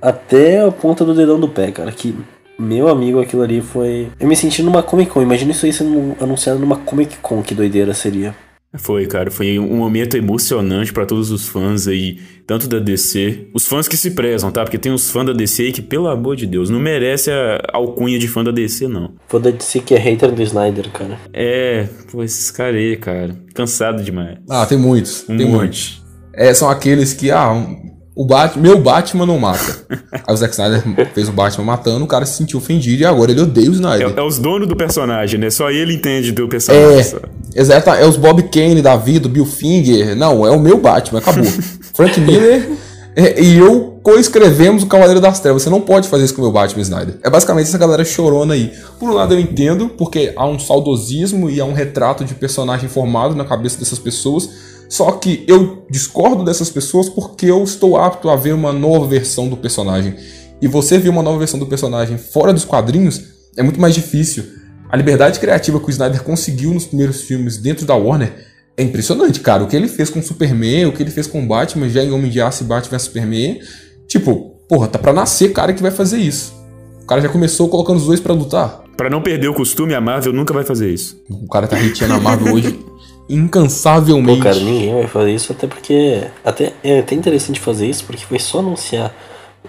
[0.00, 2.14] até a ponta do dedão do pé, cara, que...
[2.60, 4.10] Meu amigo, aquilo ali foi.
[4.18, 5.22] Eu me senti numa Comic Con.
[5.22, 8.34] Imagina isso aí sendo anunciado numa Comic Con, que doideira seria.
[8.76, 13.66] Foi, cara, foi um momento emocionante pra todos os fãs aí, tanto da DC, os
[13.66, 14.62] fãs que se prezam, tá?
[14.62, 17.60] Porque tem uns fãs da DC aí que, pelo amor de Deus, não merece a
[17.72, 19.14] alcunha de fã da DC, não.
[19.26, 21.18] Fã da DC que é hater do Snyder, cara.
[21.32, 24.38] É, pô, esses caras aí, cara, cansado demais.
[24.50, 25.56] Ah, tem muitos, Um tem monte.
[25.58, 26.02] muitos.
[26.34, 29.78] É, são aqueles que, ah, um- o Batman, meu Batman não mata.
[30.10, 30.82] Aí o Zack Snyder
[31.14, 34.08] fez o Batman matando, o cara se sentiu ofendido e agora ele odeia o Snyder.
[34.08, 35.50] É, é os donos do personagem, né?
[35.50, 37.14] Só ele entende do personagem.
[37.54, 40.16] É, exato, é os Bob Kane da vida, o Bill Finger.
[40.16, 41.44] Não, é o meu Batman, acabou.
[41.94, 42.68] Frank Miller
[43.14, 45.62] é, e eu coescrevemos o Cavaleiro das Trevas.
[45.62, 47.18] Você não pode fazer isso com o meu Batman Snyder.
[47.22, 48.72] É basicamente essa galera chorona aí.
[48.98, 52.88] Por um lado eu entendo, porque há um saudosismo e há um retrato de personagem
[52.88, 54.48] formado na cabeça dessas pessoas.
[54.88, 59.48] Só que eu discordo dessas pessoas porque eu estou apto a ver uma nova versão
[59.48, 60.14] do personagem.
[60.60, 63.22] E você ver uma nova versão do personagem fora dos quadrinhos
[63.56, 64.44] é muito mais difícil.
[64.90, 68.32] A liberdade criativa que o Snyder conseguiu nos primeiros filmes dentro da Warner
[68.76, 69.62] é impressionante, cara.
[69.62, 72.02] O que ele fez com o Superman, o que ele fez com o Batman, já
[72.02, 73.60] em Homem de Aço e Batman Superman.
[74.06, 76.54] Tipo, porra, tá pra nascer cara que vai fazer isso.
[77.02, 78.84] O cara já começou colocando os dois pra lutar.
[78.96, 81.20] Pra não perder o costume, a Marvel nunca vai fazer isso.
[81.28, 82.78] O cara tá hateando a Marvel hoje
[83.28, 84.38] incansavelmente.
[84.38, 86.22] Pô, cara, ninguém vai fazer isso, até porque.
[86.44, 89.14] Até, é até interessante fazer isso, porque foi só anunciar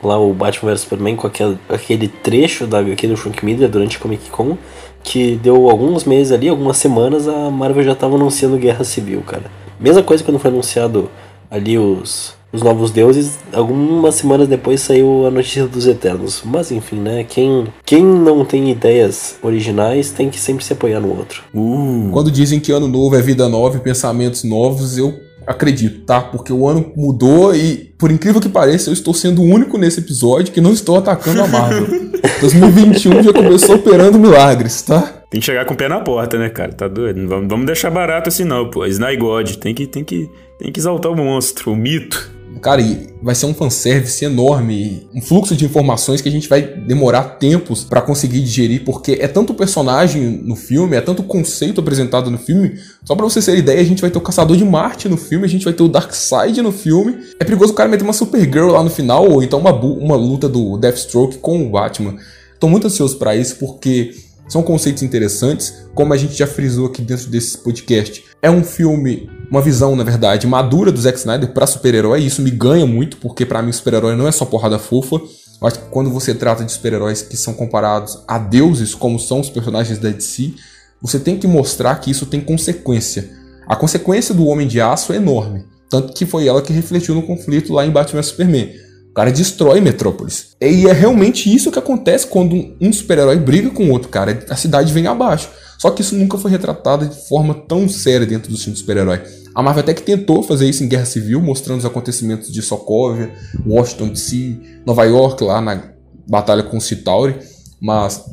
[0.02, 4.00] lá o Batman vs Superman com aquele, aquele trecho da HQ do Frank Miller durante
[4.00, 4.58] Comic Con,
[5.04, 9.52] que deu alguns meses ali, algumas semanas, a Marvel já tava anunciando Guerra Civil, cara.
[9.80, 11.10] Mesma coisa quando foi anunciado
[11.50, 16.42] ali os, os Novos Deuses, algumas semanas depois saiu a notícia dos Eternos.
[16.44, 17.24] Mas enfim, né?
[17.24, 21.44] Quem, quem não tem ideias originais tem que sempre se apoiar no outro.
[21.54, 25.14] Uh, Quando dizem que ano novo é vida nova e pensamentos novos, eu
[25.46, 26.22] acredito, tá?
[26.22, 30.00] Porque o ano mudou e, por incrível que pareça, eu estou sendo o único nesse
[30.00, 31.88] episódio que não estou atacando a Marvel.
[32.42, 35.20] 2021 já começou operando milagres, tá?
[35.30, 36.74] tem que chegar com o pé na porta, né, cara?
[36.74, 37.18] Tá doido?
[37.18, 38.86] Não vamos, deixar barato assim, não, pô.
[38.86, 42.32] Sny God, tem que, tem, que, tem que exaltar o monstro, o mito.
[42.62, 46.62] Cara, e vai ser um fanservice enorme, um fluxo de informações que a gente vai
[46.62, 52.30] demorar tempos pra conseguir digerir, porque é tanto personagem no filme, é tanto conceito apresentado
[52.30, 52.78] no filme.
[53.06, 55.46] Só pra vocês terem ideia, a gente vai ter o Caçador de Marte no filme,
[55.46, 57.18] a gente vai ter o Darkseid no filme.
[57.40, 60.50] É perigoso o cara meter uma Supergirl lá no final, ou então uma, uma luta
[60.50, 62.18] do Deathstroke com o Batman.
[62.60, 64.14] Tô muito ansioso pra isso, porque
[64.50, 68.26] são conceitos interessantes, como a gente já frisou aqui dentro desse podcast.
[68.42, 72.52] É um filme, uma visão, na verdade, madura do Zack Snyder pra super-herói, isso me
[72.52, 75.16] ganha muito, porque pra mim super-herói não é só porrada fofa.
[75.16, 79.40] Eu acho que quando você trata de super-heróis que são comparados a deuses, como são
[79.40, 80.54] os personagens da DC,
[81.02, 83.30] você tem que mostrar que isso tem consequência.
[83.68, 87.24] A consequência do Homem de Aço é enorme, tanto que foi ela que refletiu no
[87.24, 88.70] conflito lá em Batman Superman.
[89.10, 90.56] O cara destrói Metrópolis.
[90.62, 94.46] E é realmente isso que acontece quando um super-herói briga com outro, cara.
[94.50, 95.50] A cidade vem abaixo.
[95.80, 99.22] Só que isso nunca foi retratado de forma tão séria dentro do filme de super-herói.
[99.56, 103.34] A Marvel até que tentou fazer isso em Guerra Civil, mostrando os acontecimentos de Sokovia,
[103.66, 105.82] Washington DC, Nova York, lá na
[106.30, 107.36] batalha com o Citauri.
[107.82, 108.26] Mas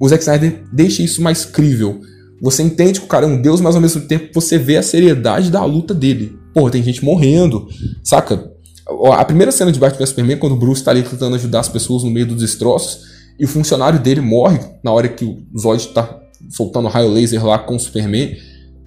[0.00, 2.00] o Zack Snyder deixa isso mais crível.
[2.40, 4.82] Você entende que o cara é um deus, mas ao mesmo tempo você vê a
[4.82, 6.38] seriedade da luta dele.
[6.54, 7.68] Porra, tem gente morrendo,
[8.02, 8.50] saca?
[9.12, 11.68] A primeira cena de Batman vs Superman, quando o Bruce tá ali tentando ajudar as
[11.68, 13.00] pessoas no meio dos destroços,
[13.38, 17.58] e o funcionário dele morre na hora que o Zod tá soltando raio laser lá
[17.58, 18.36] com o Superman,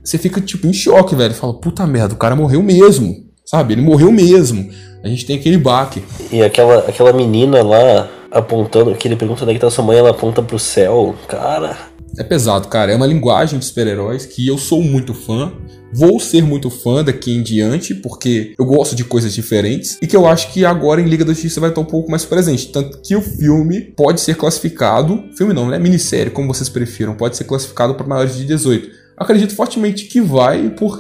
[0.04, 1.34] você fica tipo em choque, velho.
[1.34, 3.74] Fala, puta merda, o cara morreu mesmo, sabe?
[3.74, 4.70] Ele morreu mesmo.
[5.04, 6.04] A gente tem aquele baque.
[6.32, 9.98] E aquela, aquela menina lá apontando, que ele pergunta onde é que tá sua mãe,
[9.98, 11.16] ela aponta pro céu.
[11.28, 11.78] Cara,
[12.18, 12.92] É pesado, cara.
[12.92, 15.54] É uma linguagem de super-heróis que eu sou muito fã.
[15.94, 19.98] Vou ser muito fã daqui em diante, porque eu gosto de coisas diferentes.
[20.02, 22.26] E que eu acho que agora em Liga da Justiça vai estar um pouco mais
[22.26, 22.72] presente.
[22.72, 25.24] Tanto que o filme pode ser classificado.
[25.38, 25.80] Filme não, né?
[25.80, 27.16] Minissérie, como vocês prefiram.
[27.16, 28.90] Pode ser classificado para maiores de 18.
[29.18, 31.00] Acredito fortemente que vai por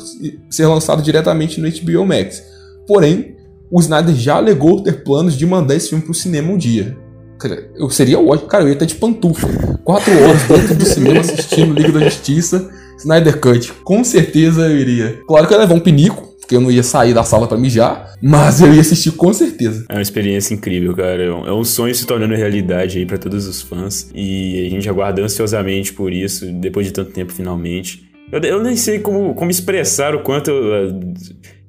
[0.49, 2.43] ser lançado diretamente no HBO Max.
[2.87, 3.35] Porém,
[3.71, 6.97] o Snyder já alegou ter planos de mandar esse filme pro cinema um dia.
[7.39, 8.49] Cara, eu seria ótimo.
[8.49, 9.47] Cara, eu ia estar de pantufa.
[9.83, 13.71] Quatro horas dentro do cinema assistindo Liga da Justiça, Snyder Cut.
[13.83, 15.21] Com certeza eu iria.
[15.25, 17.57] Claro que eu ia levar um pinico, porque eu não ia sair da sala pra
[17.57, 19.85] mijar, mas eu ia assistir com certeza.
[19.87, 21.23] É uma experiência incrível, cara.
[21.23, 24.09] É um, é sonho se tornando realidade aí pra todos os fãs.
[24.13, 28.03] E a gente aguarda ansiosamente por isso, depois de tanto tempo, finalmente.
[28.31, 30.51] Eu, eu nem sei como, como expressar o quanto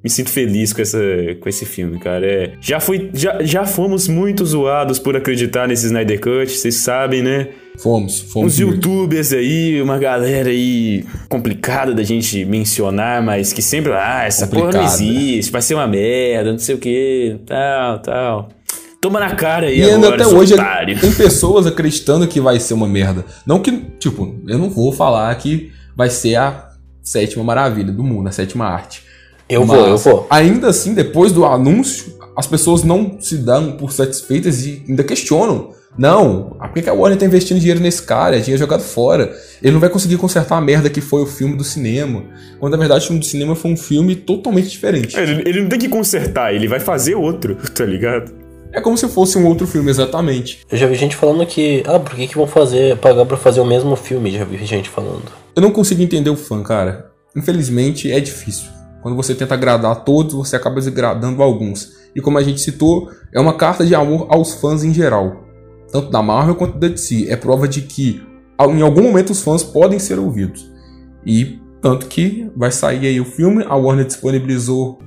[0.03, 0.97] me sinto feliz com, essa,
[1.39, 2.25] com esse filme, cara.
[2.25, 7.21] É, já, fui, já, já fomos muito zoados por acreditar nesse Snyder Cut, vocês sabem,
[7.21, 7.49] né?
[7.77, 8.53] Fomos, fomos.
[8.53, 14.45] Uns youtubers aí, uma galera aí complicada da gente mencionar, mas que sempre, ah, essa
[14.47, 14.93] porra não Complicada.
[15.03, 18.49] existe, vai ser uma merda, não sei o que, tal, tal.
[18.99, 20.99] Toma na cara aí E ainda agora, até hoje otário.
[20.99, 23.25] tem pessoas acreditando que vai ser uma merda.
[23.47, 26.69] Não que, tipo, eu não vou falar que vai ser a
[27.01, 29.01] sétima maravilha do mundo, a sétima arte.
[29.51, 30.27] Eu Mas, vou, eu vou.
[30.29, 35.73] Ainda assim, depois do anúncio, as pessoas não se dão por satisfeitas e ainda questionam.
[35.97, 38.37] Não, por que a Warner tá investindo dinheiro nesse cara?
[38.37, 39.35] É dinheiro jogado fora.
[39.61, 42.23] Ele não vai conseguir consertar a merda que foi o filme do cinema.
[42.61, 45.19] Quando na verdade o filme do cinema foi um filme totalmente diferente.
[45.19, 48.31] Ele, ele não tem que consertar, ele vai fazer outro, tá ligado?
[48.71, 50.59] É como se fosse um outro filme, exatamente.
[50.71, 53.59] Eu já vi gente falando que, ah, por que, que vão fazer, pagar pra fazer
[53.59, 54.31] o mesmo filme?
[54.31, 55.25] Já vi gente falando.
[55.53, 57.11] Eu não consigo entender o fã, cara.
[57.35, 58.69] Infelizmente é difícil.
[59.01, 61.93] Quando você tenta agradar a todos, você acaba desagradando alguns.
[62.15, 65.43] E como a gente citou, é uma carta de amor aos fãs em geral.
[65.91, 67.27] Tanto da Marvel quanto da DC.
[67.29, 68.21] É prova de que
[68.59, 70.69] em algum momento os fãs podem ser ouvidos.
[71.25, 74.99] E tanto que vai sair aí o filme, a Warner disponibilizou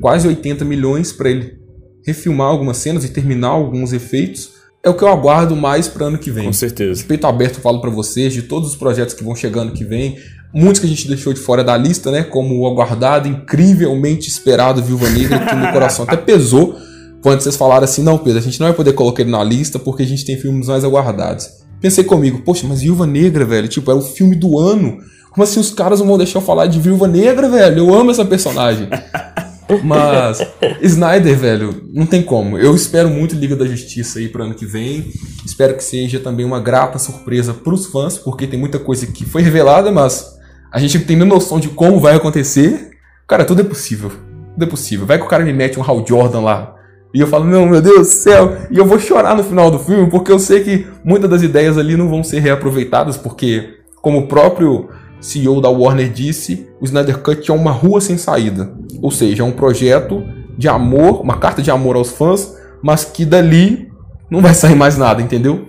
[0.00, 1.58] quase 80 milhões para ele
[2.04, 4.54] refilmar algumas cenas e terminar alguns efeitos.
[4.82, 6.46] É o que eu aguardo mais para ano que vem.
[6.46, 7.00] Com certeza.
[7.00, 10.16] De peito aberto falo para vocês de todos os projetos que vão chegando que vem.
[10.56, 12.22] Muitos que a gente deixou de fora da lista, né?
[12.22, 16.74] Como o aguardado, incrivelmente esperado Viúva Negra, que no coração até pesou
[17.20, 19.78] quando vocês falaram assim: não, Pedro, a gente não vai poder colocar ele na lista
[19.78, 21.46] porque a gente tem filmes mais aguardados.
[21.78, 24.96] Pensei comigo, poxa, mas Viúva Negra, velho, tipo, era o filme do ano.
[25.30, 27.78] Como assim os caras não vão deixar eu falar de Viúva Negra, velho?
[27.80, 28.88] Eu amo essa personagem.
[29.82, 30.40] Mas
[30.80, 32.56] Snyder, velho, não tem como.
[32.56, 35.10] Eu espero muito Liga da Justiça aí pro ano que vem.
[35.44, 39.42] Espero que seja também uma grata surpresa pros fãs, porque tem muita coisa que foi
[39.42, 40.35] revelada, mas
[40.76, 42.90] a gente tem nem noção de como vai acontecer.
[43.26, 44.10] Cara, tudo é possível.
[44.52, 45.06] Tudo é possível.
[45.06, 46.74] Vai que o cara me mete um Hal Jordan lá.
[47.14, 48.58] E eu falo, não, meu Deus do céu.
[48.70, 51.78] E eu vou chorar no final do filme, porque eu sei que muitas das ideias
[51.78, 57.20] ali não vão ser reaproveitadas, porque, como o próprio CEO da Warner disse, o Snyder
[57.20, 58.70] Cut é uma rua sem saída.
[59.00, 60.22] Ou seja, é um projeto
[60.58, 63.90] de amor, uma carta de amor aos fãs, mas que dali
[64.30, 65.66] não vai sair mais nada, entendeu?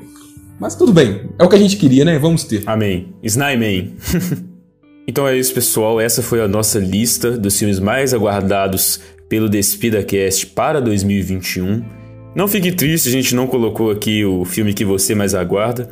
[0.59, 2.19] Mas tudo bem, é o que a gente queria, né?
[2.19, 2.63] Vamos ter.
[2.65, 3.15] Amém.
[3.23, 3.95] Snyman.
[5.07, 6.01] então é isso, pessoal.
[6.01, 8.99] Essa foi a nossa lista dos filmes mais aguardados
[9.29, 11.83] pelo DespidaCast para 2021.
[12.35, 15.89] Não fique triste, a gente não colocou aqui o filme que você mais aguarda,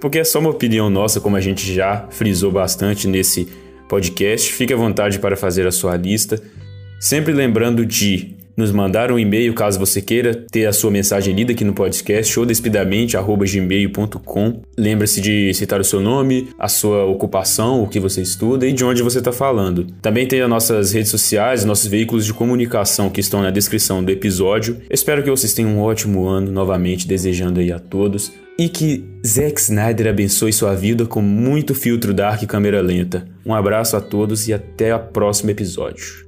[0.00, 3.48] porque é só uma opinião nossa, como a gente já frisou bastante nesse
[3.88, 4.52] podcast.
[4.52, 6.40] Fique à vontade para fazer a sua lista.
[7.00, 11.52] Sempre lembrando de nos mandar um e-mail caso você queira ter a sua mensagem lida
[11.52, 14.62] aqui no podcast ou despidamente@gmail.com.
[14.76, 18.84] Lembre-se de citar o seu nome, a sua ocupação, o que você estuda e de
[18.84, 19.86] onde você está falando.
[20.00, 24.10] Também tem as nossas redes sociais, nossos veículos de comunicação que estão na descrição do
[24.10, 24.78] episódio.
[24.90, 29.60] Espero que vocês tenham um ótimo ano novamente, desejando aí a todos e que Zack
[29.60, 33.28] Snyder abençoe sua vida com muito filtro dark e câmera lenta.
[33.44, 36.25] Um abraço a todos e até o próximo episódio.